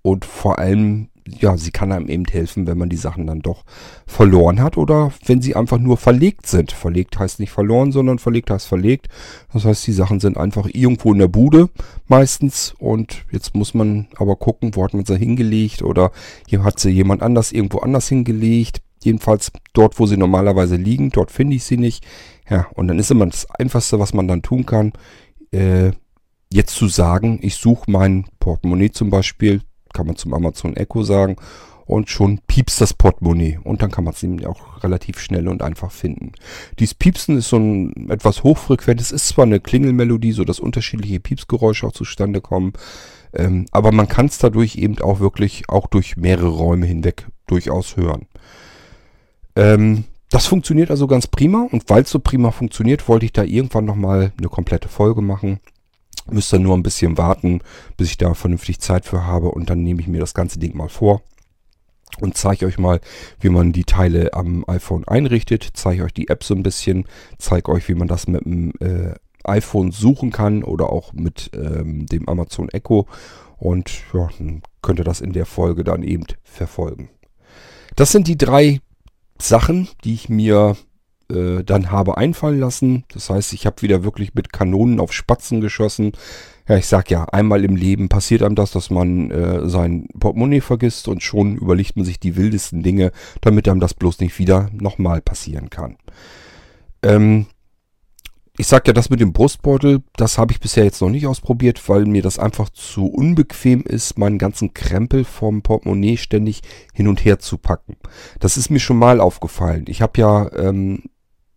Und 0.01 0.25
vor 0.25 0.59
allem, 0.59 1.09
ja, 1.27 1.57
sie 1.57 1.71
kann 1.71 1.91
einem 1.91 2.07
eben 2.07 2.25
helfen, 2.25 2.67
wenn 2.67 2.77
man 2.77 2.89
die 2.89 2.97
Sachen 2.97 3.25
dann 3.25 3.39
doch 3.39 3.63
verloren 4.05 4.61
hat 4.61 4.77
oder 4.77 5.11
wenn 5.25 5.41
sie 5.41 5.55
einfach 5.55 5.79
nur 5.79 5.97
verlegt 5.97 6.45
sind. 6.45 6.71
Verlegt 6.71 7.17
heißt 7.17 7.39
nicht 7.39 7.51
verloren, 7.51 7.91
sondern 7.91 8.19
verlegt 8.19 8.51
heißt 8.51 8.67
verlegt. 8.67 9.07
Das 9.51 9.65
heißt, 9.65 9.87
die 9.87 9.93
Sachen 9.93 10.19
sind 10.19 10.37
einfach 10.37 10.67
irgendwo 10.71 11.13
in 11.13 11.19
der 11.19 11.27
Bude 11.27 11.69
meistens 12.07 12.75
und 12.77 13.25
jetzt 13.31 13.55
muss 13.55 13.73
man 13.73 14.07
aber 14.17 14.35
gucken, 14.35 14.75
wo 14.75 14.83
hat 14.83 14.93
man 14.93 15.05
sie 15.05 15.17
hingelegt 15.17 15.81
oder 15.81 16.11
hier 16.47 16.63
hat 16.63 16.79
sie 16.79 16.91
jemand 16.91 17.23
anders 17.23 17.51
irgendwo 17.51 17.79
anders 17.79 18.07
hingelegt. 18.07 18.81
Jedenfalls 19.03 19.51
dort, 19.73 19.99
wo 19.99 20.05
sie 20.05 20.17
normalerweise 20.17 20.75
liegen, 20.75 21.09
dort 21.09 21.31
finde 21.31 21.55
ich 21.55 21.63
sie 21.63 21.77
nicht. 21.77 22.05
Ja, 22.49 22.67
und 22.73 22.87
dann 22.87 22.99
ist 22.99 23.11
immer 23.11 23.25
das 23.25 23.49
Einfachste, 23.49 23.99
was 23.99 24.13
man 24.13 24.27
dann 24.27 24.41
tun 24.41 24.65
kann, 24.65 24.93
äh, 25.51 25.91
jetzt 26.51 26.75
zu 26.75 26.87
sagen, 26.87 27.39
ich 27.41 27.55
suche 27.55 27.89
mein 27.89 28.25
Portemonnaie 28.39 28.91
zum 28.91 29.09
Beispiel, 29.09 29.61
kann 29.93 30.07
man 30.07 30.15
zum 30.15 30.33
Amazon 30.33 30.75
Echo 30.75 31.03
sagen, 31.03 31.37
und 31.85 32.09
schon 32.09 32.39
piepst 32.47 32.81
das 32.81 32.93
Portemonnaie. 32.93 33.59
Und 33.63 33.81
dann 33.81 33.91
kann 33.91 34.03
man 34.03 34.13
es 34.13 34.23
nämlich 34.23 34.47
auch 34.47 34.83
relativ 34.83 35.19
schnell 35.19 35.47
und 35.47 35.61
einfach 35.61 35.91
finden. 35.91 36.31
Dies 36.79 36.93
Piepsen 36.93 37.37
ist 37.37 37.49
so 37.49 37.57
ein 37.57 38.09
etwas 38.09 38.43
hochfrequentes, 38.43 39.11
ist 39.11 39.27
zwar 39.27 39.45
eine 39.45 39.59
Klingelmelodie, 39.59 40.31
so 40.31 40.43
dass 40.43 40.59
unterschiedliche 40.59 41.19
Piepsgeräusche 41.19 41.87
auch 41.87 41.93
zustande 41.93 42.41
kommen, 42.41 42.73
ähm, 43.33 43.65
aber 43.71 43.91
man 43.91 44.07
kann 44.07 44.27
es 44.27 44.37
dadurch 44.37 44.77
eben 44.77 44.99
auch 44.99 45.19
wirklich 45.19 45.69
auch 45.69 45.87
durch 45.87 46.17
mehrere 46.17 46.49
Räume 46.49 46.85
hinweg 46.85 47.27
durchaus 47.47 47.97
hören. 47.97 48.27
Ähm, 49.55 50.05
das 50.35 50.47
funktioniert 50.47 50.91
also 50.91 51.07
ganz 51.07 51.27
prima 51.27 51.65
und 51.71 51.89
weil 51.89 52.03
es 52.03 52.09
so 52.09 52.19
prima 52.19 52.51
funktioniert, 52.51 53.07
wollte 53.07 53.25
ich 53.25 53.31
da 53.31 53.43
irgendwann 53.43 53.85
nochmal 53.85 54.33
eine 54.37 54.49
komplette 54.49 54.89
Folge 54.89 55.21
machen. 55.21 55.61
Müsst 56.29 56.53
ihr 56.53 56.59
nur 56.59 56.75
ein 56.75 56.83
bisschen 56.83 57.17
warten, 57.17 57.61
bis 57.95 58.09
ich 58.09 58.17
da 58.17 58.33
vernünftig 58.33 58.81
Zeit 58.81 59.05
für 59.05 59.25
habe 59.25 59.51
und 59.51 59.69
dann 59.69 59.81
nehme 59.81 60.01
ich 60.01 60.09
mir 60.09 60.19
das 60.19 60.33
ganze 60.33 60.59
Ding 60.59 60.75
mal 60.75 60.89
vor 60.89 61.21
und 62.19 62.35
zeige 62.35 62.65
euch 62.65 62.77
mal, 62.77 62.99
wie 63.39 63.47
man 63.47 63.71
die 63.71 63.85
Teile 63.85 64.33
am 64.33 64.65
iPhone 64.67 65.07
einrichtet, 65.07 65.69
zeige 65.73 66.03
euch 66.03 66.13
die 66.13 66.27
App 66.27 66.43
so 66.43 66.53
ein 66.53 66.63
bisschen, 66.63 67.05
zeige 67.37 67.71
euch, 67.71 67.87
wie 67.87 67.95
man 67.95 68.09
das 68.09 68.27
mit 68.27 68.43
dem 68.43 68.73
äh, 68.81 69.13
iPhone 69.45 69.93
suchen 69.93 70.33
kann 70.33 70.65
oder 70.65 70.89
auch 70.89 71.13
mit 71.13 71.51
ähm, 71.53 72.07
dem 72.07 72.27
Amazon 72.27 72.67
Echo 72.67 73.07
und 73.55 73.89
ja, 74.13 74.27
könnt 74.81 74.99
ihr 74.99 75.05
das 75.05 75.21
in 75.21 75.31
der 75.31 75.45
Folge 75.45 75.85
dann 75.85 76.03
eben 76.03 76.25
verfolgen. 76.43 77.07
Das 77.95 78.11
sind 78.11 78.27
die 78.27 78.37
drei 78.37 78.81
Sachen, 79.37 79.87
die 80.03 80.13
ich 80.13 80.29
mir 80.29 80.75
äh, 81.31 81.63
dann 81.63 81.91
habe 81.91 82.17
einfallen 82.17 82.59
lassen. 82.59 83.03
Das 83.09 83.29
heißt, 83.29 83.53
ich 83.53 83.65
habe 83.65 83.81
wieder 83.81 84.03
wirklich 84.03 84.33
mit 84.33 84.53
Kanonen 84.53 84.99
auf 84.99 85.11
Spatzen 85.13 85.61
geschossen. 85.61 86.13
Ja, 86.67 86.77
ich 86.77 86.87
sag 86.87 87.11
ja, 87.11 87.25
einmal 87.25 87.63
im 87.63 87.75
Leben 87.75 88.09
passiert 88.09 88.41
einem 88.41 88.55
das, 88.55 88.71
dass 88.71 88.89
man 88.89 89.31
äh, 89.31 89.67
sein 89.69 90.07
Portemonnaie 90.19 90.61
vergisst 90.61 91.07
und 91.07 91.23
schon 91.23 91.57
überlegt 91.57 91.95
man 91.95 92.05
sich 92.05 92.19
die 92.19 92.35
wildesten 92.35 92.81
Dinge, 92.81 93.11
damit 93.41 93.67
einem 93.67 93.79
das 93.79 93.93
bloß 93.93 94.19
nicht 94.19 94.39
wieder 94.39 94.69
nochmal 94.73 95.21
passieren 95.21 95.69
kann. 95.69 95.97
Ähm, 97.03 97.45
ich 98.57 98.67
sag 98.67 98.87
ja, 98.87 98.93
das 98.93 99.09
mit 99.09 99.19
dem 99.19 99.33
Brustbeutel, 99.33 100.01
das 100.15 100.37
habe 100.37 100.53
ich 100.53 100.59
bisher 100.59 100.85
jetzt 100.85 101.01
noch 101.01 101.09
nicht 101.09 101.27
ausprobiert, 101.27 101.89
weil 101.89 102.05
mir 102.05 102.21
das 102.21 102.39
einfach 102.39 102.69
zu 102.69 103.07
unbequem 103.07 103.81
ist, 103.81 104.17
meinen 104.17 104.37
ganzen 104.37 104.73
Krempel 104.73 105.25
vom 105.25 105.61
Portemonnaie 105.61 106.17
ständig 106.17 106.61
hin 106.93 107.07
und 107.07 107.25
her 107.25 107.39
zu 107.39 107.57
packen. 107.57 107.97
Das 108.39 108.55
ist 108.55 108.69
mir 108.69 108.79
schon 108.79 108.97
mal 108.97 109.19
aufgefallen. 109.19 109.85
Ich 109.87 110.01
habe 110.01 110.19
ja 110.19 110.49
ähm, 110.53 111.03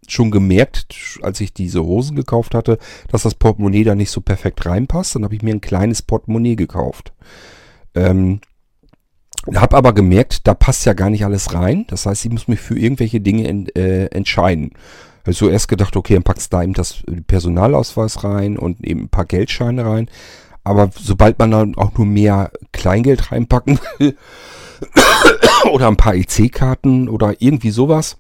schon 0.09 0.31
gemerkt, 0.31 1.21
als 1.23 1.41
ich 1.41 1.53
diese 1.53 1.85
Hosen 1.85 2.17
gekauft 2.17 2.55
hatte, 2.55 2.79
dass 3.09 3.23
das 3.23 3.35
Portemonnaie 3.35 3.85
da 3.85 3.95
nicht 3.95 4.11
so 4.11 4.21
perfekt 4.21 4.67
reinpasst. 4.67 5.15
Dann 5.15 5.25
habe 5.25 5.37
ich 5.37 5.43
mir 5.43 5.55
ein 5.55 5.61
kleines 5.61 6.03
Portemonnaie 6.03 6.57
gekauft. 6.57 7.13
Ähm, 7.95 8.41
habe 9.55 9.77
aber 9.77 9.93
gemerkt, 9.93 10.47
da 10.47 10.55
passt 10.55 10.85
ja 10.85 10.95
gar 10.95 11.11
nicht 11.11 11.25
alles 11.25 11.55
rein. 11.55 11.85
Das 11.89 12.07
heißt, 12.07 12.25
ich 12.25 12.33
muss 12.33 12.49
mich 12.49 12.61
für 12.61 12.79
irgendwelche 12.79 13.21
Dinge 13.21 13.47
en, 13.47 13.69
äh, 13.77 14.07
entscheiden. 14.07 14.73
Habe 15.29 15.33
ich 15.35 15.39
so 15.41 15.51
erst 15.51 15.69
gedacht, 15.69 15.95
okay, 15.95 16.15
dann 16.15 16.23
packst 16.23 16.51
du 16.51 16.57
da 16.57 16.63
eben 16.63 16.73
das 16.73 17.03
Personalausweis 17.27 18.25
rein 18.25 18.57
und 18.57 18.83
eben 18.83 19.03
ein 19.03 19.09
paar 19.11 19.27
Geldscheine 19.27 19.85
rein. 19.85 20.09
Aber 20.65 20.89
sobald 20.99 21.39
man 21.39 21.51
dann 21.51 21.75
auch 21.75 21.93
nur 21.99 22.07
mehr 22.07 22.51
Kleingeld 22.73 23.31
reinpacken 23.31 23.79
will 23.99 24.17
oder 25.71 25.89
ein 25.89 25.99
paar 25.99 26.15
EC-Karten 26.15 27.11
oder 27.11 27.43
irgendwie 27.43 27.73
sowas, 27.73 28.17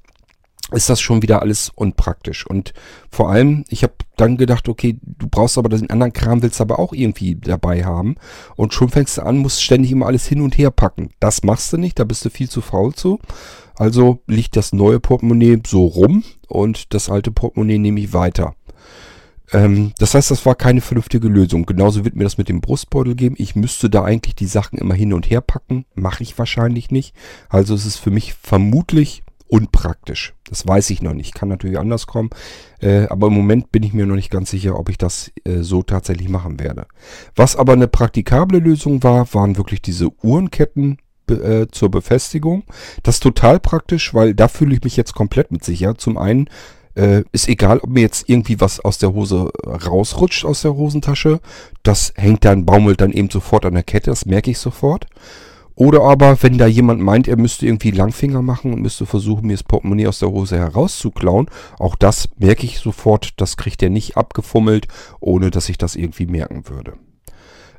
ist 0.72 0.90
das 0.90 1.00
schon 1.00 1.22
wieder 1.22 1.40
alles 1.40 1.70
unpraktisch. 1.74 2.46
Und 2.46 2.74
vor 3.10 3.30
allem, 3.30 3.64
ich 3.68 3.82
habe 3.82 3.94
dann 4.16 4.36
gedacht, 4.36 4.68
okay, 4.68 4.98
du 5.02 5.28
brauchst 5.28 5.56
aber 5.56 5.68
den 5.68 5.90
anderen 5.90 6.12
Kram, 6.12 6.42
willst 6.42 6.60
aber 6.60 6.78
auch 6.78 6.92
irgendwie 6.92 7.36
dabei 7.36 7.84
haben. 7.84 8.16
Und 8.56 8.74
schon 8.74 8.90
fängst 8.90 9.18
du 9.18 9.22
an, 9.22 9.38
musst 9.38 9.62
ständig 9.62 9.92
immer 9.92 10.06
alles 10.06 10.26
hin 10.26 10.40
und 10.40 10.58
her 10.58 10.70
packen. 10.70 11.10
Das 11.20 11.42
machst 11.42 11.72
du 11.72 11.78
nicht, 11.78 11.98
da 11.98 12.04
bist 12.04 12.24
du 12.24 12.30
viel 12.30 12.48
zu 12.48 12.60
faul 12.60 12.94
zu. 12.94 13.18
Also 13.76 14.20
liegt 14.26 14.56
das 14.56 14.72
neue 14.72 15.00
Portemonnaie 15.00 15.62
so 15.66 15.86
rum 15.86 16.24
und 16.48 16.92
das 16.92 17.08
alte 17.08 17.30
Portemonnaie 17.30 17.78
nehme 17.78 18.00
ich 18.00 18.12
weiter. 18.12 18.54
Ähm, 19.52 19.92
das 19.98 20.14
heißt, 20.14 20.30
das 20.30 20.44
war 20.44 20.54
keine 20.54 20.80
vernünftige 20.80 21.28
Lösung. 21.28 21.64
Genauso 21.64 22.04
wird 22.04 22.16
mir 22.16 22.24
das 22.24 22.38
mit 22.38 22.48
dem 22.48 22.60
Brustbeutel 22.60 23.14
geben. 23.14 23.36
Ich 23.38 23.56
müsste 23.56 23.88
da 23.88 24.04
eigentlich 24.04 24.34
die 24.34 24.46
Sachen 24.46 24.78
immer 24.78 24.94
hin 24.94 25.12
und 25.12 25.30
her 25.30 25.40
packen. 25.40 25.86
Mache 25.94 26.22
ich 26.22 26.36
wahrscheinlich 26.38 26.90
nicht. 26.90 27.14
Also 27.48 27.74
es 27.74 27.86
ist 27.86 27.96
für 27.96 28.10
mich 28.10 28.34
vermutlich 28.34 29.22
unpraktisch. 29.48 30.34
Das 30.48 30.66
weiß 30.66 30.90
ich 30.90 31.02
noch 31.02 31.14
nicht. 31.14 31.34
Kann 31.34 31.48
natürlich 31.48 31.78
anders 31.78 32.06
kommen. 32.06 32.30
Äh, 32.80 33.06
aber 33.06 33.28
im 33.28 33.34
Moment 33.34 33.72
bin 33.72 33.82
ich 33.82 33.92
mir 33.92 34.06
noch 34.06 34.14
nicht 34.14 34.30
ganz 34.30 34.50
sicher, 34.50 34.78
ob 34.78 34.88
ich 34.88 34.98
das 34.98 35.32
äh, 35.44 35.58
so 35.60 35.82
tatsächlich 35.82 36.28
machen 36.28 36.60
werde. 36.60 36.86
Was 37.34 37.56
aber 37.56 37.72
eine 37.72 37.88
praktikable 37.88 38.58
Lösung 38.58 39.02
war, 39.02 39.32
waren 39.34 39.56
wirklich 39.56 39.82
diese 39.82 40.10
Uhrenketten 40.22 40.98
äh, 41.30 41.66
zur 41.70 41.90
Befestigung. 41.90 42.64
Das 43.02 43.16
ist 43.16 43.22
total 43.22 43.60
praktisch, 43.60 44.14
weil 44.14 44.34
da 44.34 44.48
fühle 44.48 44.74
ich 44.74 44.82
mich 44.82 44.96
jetzt 44.96 45.14
komplett 45.14 45.50
mit 45.50 45.64
sicher. 45.64 45.96
Zum 45.96 46.18
einen 46.18 46.48
äh, 46.94 47.22
ist 47.32 47.48
egal, 47.48 47.78
ob 47.78 47.90
mir 47.90 48.00
jetzt 48.00 48.28
irgendwie 48.28 48.60
was 48.60 48.80
aus 48.80 48.98
der 48.98 49.12
Hose 49.12 49.50
rausrutscht 49.66 50.44
aus 50.44 50.62
der 50.62 50.74
Hosentasche. 50.74 51.40
Das 51.82 52.12
hängt 52.16 52.44
dann, 52.44 52.66
baumelt 52.66 53.00
dann 53.00 53.12
eben 53.12 53.30
sofort 53.30 53.64
an 53.64 53.74
der 53.74 53.82
Kette, 53.82 54.10
das 54.10 54.26
merke 54.26 54.50
ich 54.50 54.58
sofort. 54.58 55.06
Oder 55.78 56.02
aber, 56.02 56.42
wenn 56.42 56.58
da 56.58 56.66
jemand 56.66 57.00
meint, 57.00 57.28
er 57.28 57.36
müsste 57.36 57.64
irgendwie 57.64 57.92
Langfinger 57.92 58.42
machen 58.42 58.72
und 58.72 58.82
müsste 58.82 59.06
versuchen, 59.06 59.46
mir 59.46 59.52
das 59.52 59.62
Portemonnaie 59.62 60.08
aus 60.08 60.18
der 60.18 60.30
Hose 60.30 60.58
herauszuklauen, 60.58 61.46
auch 61.78 61.94
das 61.94 62.28
merke 62.36 62.66
ich 62.66 62.80
sofort, 62.80 63.40
das 63.40 63.56
kriegt 63.56 63.80
er 63.84 63.88
nicht 63.88 64.16
abgefummelt, 64.16 64.88
ohne 65.20 65.52
dass 65.52 65.68
ich 65.68 65.78
das 65.78 65.94
irgendwie 65.94 66.26
merken 66.26 66.68
würde. 66.68 66.94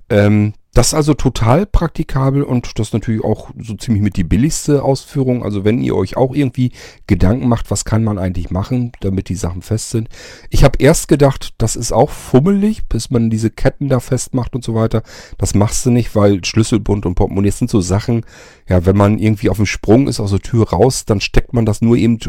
Ähm, 0.09 0.53
das 0.73 0.89
ist 0.89 0.93
also 0.93 1.15
total 1.15 1.65
praktikabel 1.65 2.43
und 2.43 2.77
das 2.77 2.89
ist 2.89 2.93
natürlich 2.93 3.23
auch 3.23 3.49
so 3.57 3.73
ziemlich 3.73 4.03
mit 4.03 4.17
die 4.17 4.23
billigste 4.23 4.83
Ausführung. 4.83 5.43
Also 5.43 5.65
wenn 5.65 5.81
ihr 5.81 5.95
euch 5.95 6.15
auch 6.15 6.35
irgendwie 6.35 6.71
Gedanken 7.07 7.47
macht, 7.47 7.71
was 7.71 7.85
kann 7.85 8.03
man 8.03 8.19
eigentlich 8.19 8.51
machen, 8.51 8.91
damit 9.01 9.29
die 9.29 9.35
Sachen 9.35 9.63
fest 9.63 9.89
sind. 9.89 10.09
Ich 10.51 10.63
habe 10.63 10.77
erst 10.77 11.07
gedacht, 11.07 11.55
das 11.57 11.75
ist 11.75 11.91
auch 11.91 12.11
fummelig, 12.11 12.85
bis 12.87 13.09
man 13.09 13.31
diese 13.31 13.49
Ketten 13.49 13.89
da 13.89 13.99
festmacht 13.99 14.53
und 14.53 14.63
so 14.63 14.75
weiter. 14.75 15.01
Das 15.39 15.55
machst 15.55 15.87
du 15.87 15.89
nicht, 15.89 16.15
weil 16.15 16.45
Schlüsselbund 16.45 17.07
und 17.07 17.15
Portemonnaie 17.15 17.49
sind 17.49 17.71
so 17.71 17.81
Sachen, 17.81 18.23
ja, 18.67 18.85
wenn 18.85 18.95
man 18.95 19.17
irgendwie 19.17 19.49
auf 19.49 19.57
dem 19.57 19.65
Sprung 19.65 20.07
ist, 20.07 20.19
aus 20.19 20.29
der 20.29 20.39
Tür 20.39 20.69
raus, 20.69 21.03
dann 21.03 21.19
steckt 21.19 21.51
man 21.51 21.65
das 21.65 21.81
nur 21.81 21.97
eben 21.97 22.19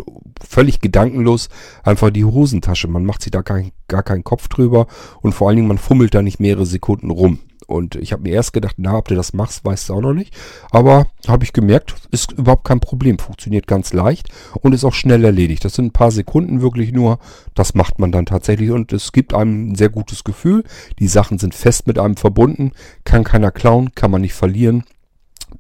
völlig 0.43 0.81
gedankenlos 0.81 1.51
einfach 1.83 2.09
in 2.09 2.14
die 2.14 2.25
Hosentasche. 2.25 2.88
Man 2.88 3.05
macht 3.05 3.23
sich 3.23 3.33
da 3.33 3.43
gar, 3.43 3.62
gar 3.87 4.03
keinen 4.03 4.25
Kopf 4.25 4.49
drüber 4.49 4.87
und 5.21 5.35
vor 5.35 5.49
allen 5.49 5.57
Dingen, 5.57 5.69
man 5.69 5.79
fummelt 5.79 6.14
da 6.14 6.23
nicht 6.23 6.40
mehrere 6.40 6.64
Sekunden 6.64 7.11
rum. 7.11 7.38
Und 7.70 7.94
ich 7.94 8.12
habe 8.12 8.22
mir 8.24 8.35
erst 8.35 8.52
gedacht, 8.52 8.74
na, 8.78 8.96
ob 8.96 9.06
du 9.06 9.14
das 9.14 9.33
machst, 9.33 9.64
weißt 9.64 9.88
du 9.88 9.94
auch 9.94 10.00
noch 10.00 10.12
nicht. 10.12 10.35
Aber 10.72 11.06
habe 11.28 11.44
ich 11.44 11.52
gemerkt, 11.52 11.94
ist 12.11 12.33
überhaupt 12.33 12.64
kein 12.64 12.80
Problem. 12.80 13.18
Funktioniert 13.18 13.68
ganz 13.68 13.92
leicht 13.92 14.28
und 14.61 14.74
ist 14.74 14.85
auch 14.85 14.92
schnell 14.92 15.24
erledigt. 15.24 15.64
Das 15.64 15.74
sind 15.74 15.87
ein 15.87 15.92
paar 15.92 16.11
Sekunden 16.11 16.62
wirklich 16.62 16.92
nur. 16.92 17.20
Das 17.54 17.74
macht 17.74 18.00
man 18.00 18.11
dann 18.11 18.26
tatsächlich 18.26 18.70
und 18.72 18.92
es 18.92 19.12
gibt 19.12 19.33
einem 19.35 19.70
ein 19.70 19.74
sehr 19.76 19.88
gutes 19.88 20.24
Gefühl. 20.24 20.64
Die 20.98 21.06
Sachen 21.06 21.38
sind 21.38 21.54
fest 21.54 21.87
mit 21.87 21.96
einem 21.96 22.16
verbunden. 22.16 22.72
Kann 23.04 23.22
keiner 23.22 23.52
klauen, 23.52 23.94
kann 23.94 24.11
man 24.11 24.22
nicht 24.22 24.35
verlieren. 24.35 24.83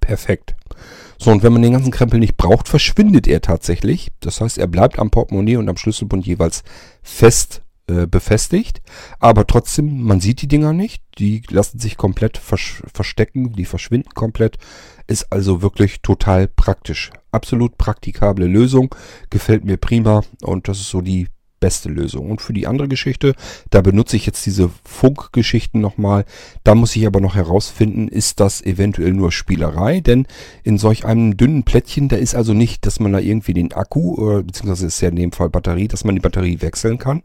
Perfekt. 0.00 0.56
So, 1.16 1.30
und 1.30 1.44
wenn 1.44 1.52
man 1.52 1.62
den 1.62 1.72
ganzen 1.72 1.92
Krempel 1.92 2.18
nicht 2.18 2.36
braucht, 2.36 2.66
verschwindet 2.66 3.28
er 3.28 3.40
tatsächlich. 3.40 4.10
Das 4.18 4.40
heißt, 4.40 4.58
er 4.58 4.66
bleibt 4.66 4.98
am 4.98 5.10
Portemonnaie 5.10 5.56
und 5.56 5.68
am 5.68 5.76
Schlüsselbund 5.76 6.26
jeweils 6.26 6.64
fest 7.02 7.62
äh, 7.90 8.06
befestigt. 8.06 8.80
Aber 9.18 9.46
trotzdem, 9.46 10.02
man 10.02 10.20
sieht 10.20 10.42
die 10.42 10.48
Dinger 10.48 10.72
nicht. 10.72 11.02
Die 11.18 11.42
lassen 11.50 11.78
sich 11.78 11.96
komplett 11.96 12.38
vers 12.38 12.82
verstecken, 12.92 13.52
die 13.52 13.64
verschwinden 13.64 14.10
komplett. 14.14 14.58
Ist 15.06 15.32
also 15.32 15.62
wirklich 15.62 16.02
total 16.02 16.48
praktisch. 16.48 17.10
Absolut 17.32 17.78
praktikable 17.78 18.46
Lösung. 18.46 18.94
Gefällt 19.30 19.64
mir 19.64 19.76
prima 19.76 20.22
und 20.42 20.68
das 20.68 20.80
ist 20.80 20.90
so 20.90 21.00
die 21.00 21.26
beste 21.60 21.90
Lösung. 21.90 22.30
Und 22.30 22.40
für 22.40 22.52
die 22.52 22.66
andere 22.66 22.88
Geschichte, 22.88 23.34
da 23.68 23.82
benutze 23.82 24.16
ich 24.16 24.26
jetzt 24.26 24.44
diese 24.46 24.70
Funkgeschichten 24.84 25.80
nochmal. 25.80 26.24
Da 26.64 26.74
muss 26.74 26.96
ich 26.96 27.06
aber 27.06 27.20
noch 27.20 27.36
herausfinden, 27.36 28.08
ist 28.08 28.40
das 28.40 28.62
eventuell 28.62 29.12
nur 29.12 29.30
Spielerei? 29.30 30.00
Denn 30.00 30.26
in 30.64 30.78
solch 30.78 31.04
einem 31.04 31.36
dünnen 31.36 31.62
Plättchen, 31.62 32.08
da 32.08 32.16
ist 32.16 32.34
also 32.34 32.54
nicht, 32.54 32.86
dass 32.86 32.98
man 32.98 33.12
da 33.12 33.18
irgendwie 33.18 33.54
den 33.54 33.72
Akku, 33.72 34.38
äh, 34.38 34.42
beziehungsweise 34.42 34.86
ist 34.86 35.00
ja 35.00 35.10
in 35.10 35.16
dem 35.16 35.32
Fall 35.32 35.50
Batterie, 35.50 35.86
dass 35.86 36.04
man 36.04 36.14
die 36.14 36.22
Batterie 36.22 36.60
wechseln 36.62 36.98
kann. 36.98 37.22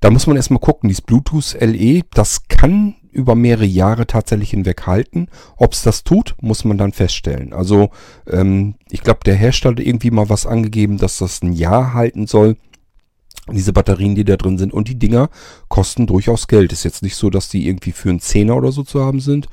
Da 0.00 0.10
muss 0.10 0.26
man 0.26 0.36
erstmal 0.36 0.60
gucken, 0.60 0.88
dieses 0.88 1.02
Bluetooth 1.02 1.56
LE, 1.60 2.02
das 2.14 2.48
kann 2.48 2.94
über 3.12 3.34
mehrere 3.34 3.66
Jahre 3.66 4.06
tatsächlich 4.06 4.50
hinweg 4.50 4.86
halten. 4.86 5.28
Ob 5.56 5.74
es 5.74 5.82
das 5.82 6.04
tut, 6.04 6.34
muss 6.40 6.64
man 6.64 6.78
dann 6.78 6.92
feststellen. 6.92 7.52
Also 7.52 7.90
ähm, 8.26 8.76
ich 8.88 9.02
glaube, 9.02 9.20
der 9.24 9.34
Hersteller 9.34 9.76
hat 9.76 9.80
irgendwie 9.80 10.10
mal 10.10 10.28
was 10.28 10.46
angegeben, 10.46 10.96
dass 10.96 11.18
das 11.18 11.42
ein 11.42 11.52
Jahr 11.52 11.92
halten 11.92 12.26
soll. 12.26 12.56
Diese 13.50 13.72
Batterien, 13.72 14.14
die 14.14 14.24
da 14.24 14.36
drin 14.36 14.58
sind. 14.58 14.72
Und 14.72 14.88
die 14.88 14.98
Dinger 14.98 15.28
kosten 15.68 16.06
durchaus 16.06 16.46
Geld. 16.46 16.72
Ist 16.72 16.84
jetzt 16.84 17.02
nicht 17.02 17.16
so, 17.16 17.30
dass 17.30 17.48
die 17.48 17.66
irgendwie 17.66 17.92
für 17.92 18.10
einen 18.10 18.20
Zehner 18.20 18.56
oder 18.56 18.72
so 18.72 18.84
zu 18.84 19.00
haben 19.04 19.20
sind, 19.20 19.48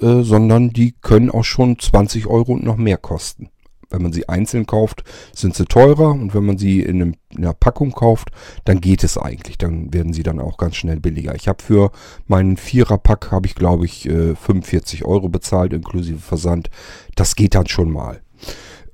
äh, 0.00 0.22
sondern 0.22 0.70
die 0.70 0.92
können 1.00 1.30
auch 1.30 1.44
schon 1.44 1.78
20 1.78 2.26
Euro 2.26 2.52
und 2.52 2.64
noch 2.64 2.76
mehr 2.76 2.98
kosten. 2.98 3.50
Wenn 3.90 4.02
man 4.02 4.12
sie 4.12 4.28
einzeln 4.28 4.66
kauft, 4.66 5.04
sind 5.32 5.54
sie 5.54 5.64
teurer 5.64 6.10
und 6.10 6.34
wenn 6.34 6.44
man 6.44 6.58
sie 6.58 6.80
in, 6.80 7.16
einer 7.36 7.52
Packung 7.52 7.92
kauft, 7.92 8.30
dann 8.64 8.80
geht 8.80 9.04
es 9.04 9.18
eigentlich. 9.18 9.58
Dann 9.58 9.92
werden 9.92 10.12
sie 10.12 10.22
dann 10.22 10.40
auch 10.40 10.56
ganz 10.56 10.76
schnell 10.76 11.00
billiger. 11.00 11.34
Ich 11.34 11.48
habe 11.48 11.62
für 11.62 11.92
meinen 12.26 12.56
Vierer-Pack, 12.56 13.30
habe 13.30 13.46
ich 13.46 13.54
glaube 13.54 13.84
ich 13.86 14.02
45 14.02 15.00
äh, 15.00 15.04
Euro 15.04 15.28
bezahlt, 15.28 15.72
inklusive 15.72 16.18
Versand. 16.18 16.70
Das 17.14 17.36
geht 17.36 17.54
dann 17.54 17.68
schon 17.68 17.90
mal. 17.90 18.22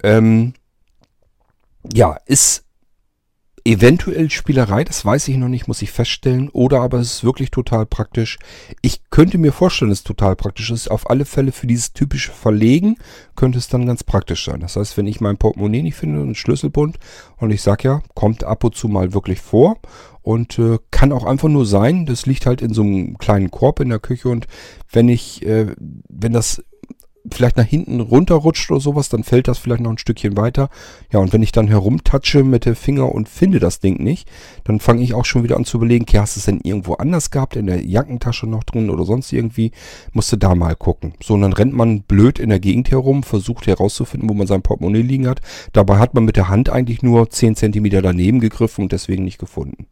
Ähm, 0.02 0.54
ja, 1.92 2.18
ist 2.26 2.64
Eventuell 3.64 4.28
Spielerei, 4.28 4.82
das 4.82 5.04
weiß 5.04 5.28
ich 5.28 5.36
noch 5.36 5.48
nicht, 5.48 5.68
muss 5.68 5.82
ich 5.82 5.92
feststellen. 5.92 6.48
Oder 6.48 6.80
aber 6.80 6.98
es 6.98 7.12
ist 7.14 7.24
wirklich 7.24 7.52
total 7.52 7.86
praktisch. 7.86 8.38
Ich 8.80 9.02
könnte 9.10 9.38
mir 9.38 9.52
vorstellen, 9.52 9.90
dass 9.90 10.00
es 10.00 10.04
total 10.04 10.34
praktisch 10.34 10.70
ist. 10.72 10.90
Auf 10.90 11.08
alle 11.08 11.24
Fälle 11.24 11.52
für 11.52 11.68
dieses 11.68 11.92
typische 11.92 12.32
Verlegen 12.32 12.96
könnte 13.36 13.58
es 13.58 13.68
dann 13.68 13.86
ganz 13.86 14.02
praktisch 14.02 14.44
sein. 14.44 14.60
Das 14.60 14.74
heißt, 14.74 14.96
wenn 14.96 15.06
ich 15.06 15.20
mein 15.20 15.36
Portemonnaie 15.36 15.82
nicht 15.82 15.94
finde, 15.94 16.20
einen 16.20 16.34
Schlüsselbund, 16.34 16.98
und 17.36 17.52
ich 17.52 17.62
sag 17.62 17.84
ja, 17.84 18.02
kommt 18.14 18.42
ab 18.42 18.64
und 18.64 18.74
zu 18.74 18.88
mal 18.88 19.14
wirklich 19.14 19.40
vor. 19.40 19.78
Und 20.22 20.58
äh, 20.58 20.78
kann 20.90 21.12
auch 21.12 21.24
einfach 21.24 21.48
nur 21.48 21.66
sein, 21.66 22.06
das 22.06 22.26
liegt 22.26 22.46
halt 22.46 22.62
in 22.62 22.74
so 22.74 22.82
einem 22.82 23.18
kleinen 23.18 23.50
Korb 23.50 23.80
in 23.80 23.88
der 23.88 23.98
Küche 23.98 24.28
und 24.28 24.46
wenn 24.92 25.08
ich, 25.08 25.44
äh, 25.44 25.74
wenn 26.08 26.32
das 26.32 26.62
vielleicht 27.30 27.56
nach 27.56 27.66
hinten 27.66 28.00
runterrutscht 28.00 28.70
oder 28.70 28.80
sowas, 28.80 29.08
dann 29.08 29.22
fällt 29.22 29.48
das 29.48 29.58
vielleicht 29.58 29.82
noch 29.82 29.90
ein 29.90 29.98
Stückchen 29.98 30.36
weiter. 30.36 30.68
Ja, 31.12 31.20
und 31.20 31.32
wenn 31.32 31.42
ich 31.42 31.52
dann 31.52 31.68
herumtatsche 31.68 32.42
mit 32.42 32.66
dem 32.66 32.74
Finger 32.74 33.12
und 33.12 33.28
finde 33.28 33.60
das 33.60 33.80
Ding 33.80 34.02
nicht, 34.02 34.28
dann 34.64 34.80
fange 34.80 35.02
ich 35.02 35.14
auch 35.14 35.24
schon 35.24 35.44
wieder 35.44 35.56
an 35.56 35.64
zu 35.64 35.76
überlegen, 35.76 36.04
okay, 36.08 36.18
hast 36.18 36.36
du 36.36 36.40
es 36.40 36.46
denn 36.46 36.60
irgendwo 36.62 36.94
anders 36.94 37.30
gehabt, 37.30 37.56
in 37.56 37.66
der 37.66 37.84
Jackentasche 37.84 38.46
noch 38.46 38.64
drin 38.64 38.90
oder 38.90 39.04
sonst 39.04 39.32
irgendwie, 39.32 39.70
musste 40.12 40.36
da 40.36 40.54
mal 40.54 40.74
gucken. 40.74 41.14
So, 41.22 41.34
und 41.34 41.42
dann 41.42 41.52
rennt 41.52 41.74
man 41.74 42.02
blöd 42.02 42.38
in 42.38 42.48
der 42.48 42.60
Gegend 42.60 42.90
herum, 42.90 43.22
versucht 43.22 43.66
herauszufinden, 43.66 44.28
wo 44.28 44.34
man 44.34 44.46
sein 44.46 44.62
Portemonnaie 44.62 45.02
liegen 45.02 45.28
hat. 45.28 45.40
Dabei 45.72 45.98
hat 45.98 46.14
man 46.14 46.24
mit 46.24 46.36
der 46.36 46.48
Hand 46.48 46.70
eigentlich 46.70 47.02
nur 47.02 47.30
10 47.30 47.56
cm 47.56 48.02
daneben 48.02 48.40
gegriffen 48.40 48.82
und 48.82 48.92
deswegen 48.92 49.24
nicht 49.24 49.38
gefunden. 49.38 49.86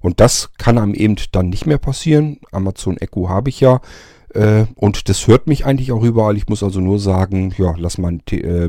Und 0.00 0.20
das 0.20 0.50
kann 0.58 0.76
einem 0.76 0.94
eben 0.94 1.16
dann 1.32 1.48
nicht 1.48 1.66
mehr 1.66 1.78
passieren. 1.78 2.38
Amazon 2.52 2.98
Echo 2.98 3.28
habe 3.28 3.48
ich 3.48 3.60
ja. 3.60 3.80
Äh, 4.34 4.66
und 4.74 5.08
das 5.08 5.26
hört 5.26 5.46
mich 5.46 5.64
eigentlich 5.64 5.92
auch 5.92 6.02
überall. 6.02 6.36
Ich 6.36 6.48
muss 6.48 6.62
also 6.62 6.80
nur 6.80 6.98
sagen, 6.98 7.54
ja, 7.56 7.74
lass 7.76 7.98
mein, 7.98 8.20
äh, 8.30 8.68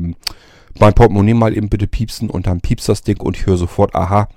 mein 0.78 0.94
Portemonnaie 0.94 1.34
mal 1.34 1.56
eben 1.56 1.68
bitte 1.68 1.86
piepsen 1.86 2.30
und 2.30 2.46
dann 2.46 2.60
piepst 2.60 2.88
das 2.88 3.02
Ding 3.02 3.20
und 3.20 3.36
ich 3.36 3.46
höre 3.46 3.56
sofort, 3.56 3.94
aha, 3.94 4.28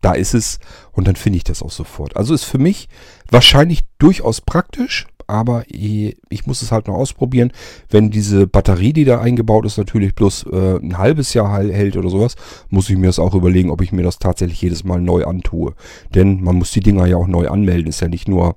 da 0.00 0.12
ist 0.12 0.34
es 0.34 0.60
und 0.92 1.08
dann 1.08 1.16
finde 1.16 1.38
ich 1.38 1.44
das 1.44 1.62
auch 1.62 1.70
sofort. 1.70 2.16
Also 2.16 2.34
ist 2.34 2.44
für 2.44 2.58
mich 2.58 2.88
wahrscheinlich 3.30 3.80
durchaus 3.98 4.40
praktisch, 4.40 5.06
aber 5.26 5.64
ich 5.68 6.46
muss 6.46 6.62
es 6.62 6.70
halt 6.70 6.86
noch 6.86 6.94
ausprobieren. 6.94 7.50
Wenn 7.90 8.10
diese 8.10 8.46
Batterie, 8.46 8.92
die 8.92 9.04
da 9.04 9.20
eingebaut 9.20 9.66
ist, 9.66 9.78
natürlich 9.78 10.14
bloß 10.14 10.46
äh, 10.52 10.76
ein 10.76 10.98
halbes 10.98 11.34
Jahr 11.34 11.60
hält 11.60 11.96
oder 11.96 12.10
sowas, 12.10 12.36
muss 12.68 12.88
ich 12.88 12.96
mir 12.96 13.06
das 13.06 13.18
auch 13.18 13.34
überlegen, 13.34 13.70
ob 13.70 13.82
ich 13.82 13.90
mir 13.90 14.04
das 14.04 14.20
tatsächlich 14.20 14.62
jedes 14.62 14.84
Mal 14.84 15.00
neu 15.00 15.24
antue. 15.24 15.74
Denn 16.14 16.42
man 16.42 16.56
muss 16.56 16.70
die 16.70 16.80
Dinger 16.80 17.06
ja 17.06 17.16
auch 17.16 17.26
neu 17.26 17.48
anmelden. 17.48 17.88
Ist 17.88 18.00
ja 18.00 18.08
nicht 18.08 18.28
nur 18.28 18.54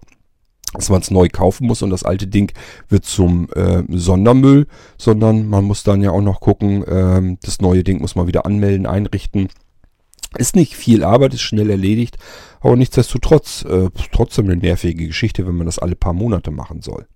dass 0.73 0.89
man 0.89 1.01
es 1.01 1.11
neu 1.11 1.27
kaufen 1.31 1.67
muss 1.67 1.81
und 1.81 1.89
das 1.89 2.03
alte 2.03 2.27
Ding 2.27 2.51
wird 2.89 3.05
zum 3.05 3.49
äh, 3.53 3.83
Sondermüll, 3.89 4.67
sondern 4.97 5.47
man 5.47 5.63
muss 5.63 5.83
dann 5.83 6.01
ja 6.01 6.11
auch 6.11 6.21
noch 6.21 6.41
gucken, 6.41 6.83
äh, 6.83 7.37
das 7.41 7.59
neue 7.59 7.83
Ding 7.83 7.99
muss 8.01 8.15
man 8.15 8.27
wieder 8.27 8.45
anmelden, 8.45 8.85
einrichten. 8.85 9.49
Ist 10.37 10.55
nicht 10.55 10.75
viel 10.75 11.03
Arbeit, 11.03 11.33
ist 11.33 11.41
schnell 11.41 11.71
erledigt, 11.71 12.17
aber 12.61 12.75
nichtsdestotrotz 12.75 13.65
äh, 13.65 13.89
trotzdem 14.11 14.45
eine 14.45 14.57
nervige 14.57 15.07
Geschichte, 15.07 15.47
wenn 15.47 15.55
man 15.55 15.65
das 15.65 15.79
alle 15.79 15.95
paar 15.95 16.13
Monate 16.13 16.51
machen 16.51 16.81
soll. 16.81 17.07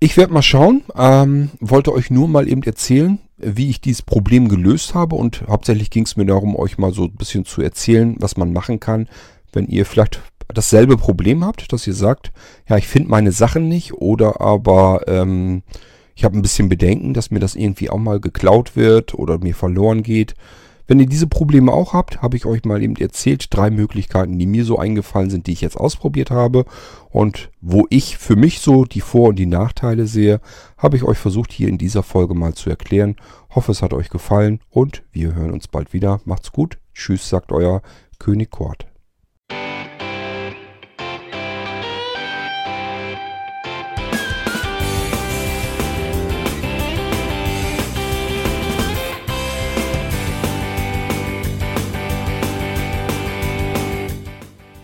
Ich 0.00 0.16
werde 0.16 0.32
mal 0.32 0.42
schauen, 0.42 0.84
ähm, 0.96 1.50
wollte 1.60 1.92
euch 1.92 2.10
nur 2.10 2.28
mal 2.28 2.46
eben 2.46 2.62
erzählen, 2.62 3.18
wie 3.38 3.70
ich 3.70 3.80
dieses 3.80 4.02
Problem 4.02 4.48
gelöst 4.48 4.94
habe 4.94 5.16
und 5.16 5.44
hauptsächlich 5.48 5.90
ging 5.90 6.04
es 6.04 6.16
mir 6.16 6.26
darum, 6.26 6.56
euch 6.56 6.76
mal 6.76 6.92
so 6.92 7.04
ein 7.04 7.16
bisschen 7.16 7.44
zu 7.44 7.62
erzählen, 7.62 8.16
was 8.20 8.36
man 8.36 8.52
machen 8.52 8.80
kann, 8.80 9.08
wenn 9.52 9.66
ihr 9.66 9.86
vielleicht 9.86 10.20
dasselbe 10.52 10.96
Problem 10.96 11.44
habt, 11.44 11.72
dass 11.72 11.86
ihr 11.86 11.94
sagt, 11.94 12.32
ja, 12.68 12.76
ich 12.76 12.88
finde 12.88 13.10
meine 13.10 13.32
Sachen 13.32 13.68
nicht 13.68 13.94
oder 13.94 14.40
aber 14.40 15.02
ähm, 15.06 15.62
ich 16.14 16.24
habe 16.24 16.36
ein 16.36 16.42
bisschen 16.42 16.68
Bedenken, 16.68 17.14
dass 17.14 17.30
mir 17.30 17.38
das 17.38 17.54
irgendwie 17.54 17.90
auch 17.90 17.98
mal 17.98 18.18
geklaut 18.18 18.74
wird 18.74 19.14
oder 19.14 19.38
mir 19.38 19.54
verloren 19.54 20.02
geht. 20.02 20.34
Wenn 20.88 21.00
ihr 21.00 21.06
diese 21.06 21.26
Probleme 21.26 21.70
auch 21.70 21.92
habt, 21.92 22.22
habe 22.22 22.38
ich 22.38 22.46
euch 22.46 22.64
mal 22.64 22.82
eben 22.82 22.96
erzählt, 22.96 23.54
drei 23.54 23.70
Möglichkeiten, 23.70 24.38
die 24.38 24.46
mir 24.46 24.64
so 24.64 24.78
eingefallen 24.78 25.28
sind, 25.28 25.46
die 25.46 25.52
ich 25.52 25.60
jetzt 25.60 25.76
ausprobiert 25.76 26.30
habe 26.30 26.64
und 27.10 27.50
wo 27.60 27.86
ich 27.90 28.16
für 28.16 28.36
mich 28.36 28.60
so 28.60 28.86
die 28.86 29.02
Vor- 29.02 29.28
und 29.28 29.38
die 29.38 29.46
Nachteile 29.46 30.06
sehe, 30.06 30.40
habe 30.78 30.96
ich 30.96 31.04
euch 31.04 31.18
versucht 31.18 31.52
hier 31.52 31.68
in 31.68 31.76
dieser 31.76 32.02
Folge 32.02 32.34
mal 32.34 32.54
zu 32.54 32.70
erklären. 32.70 33.16
Hoffe, 33.54 33.70
es 33.70 33.82
hat 33.82 33.92
euch 33.92 34.08
gefallen 34.08 34.60
und 34.70 35.02
wir 35.12 35.34
hören 35.34 35.52
uns 35.52 35.68
bald 35.68 35.92
wieder. 35.92 36.22
Macht's 36.24 36.52
gut. 36.52 36.78
Tschüss, 36.94 37.28
sagt 37.28 37.52
euer 37.52 37.82
König 38.18 38.50
Kort. 38.50 38.86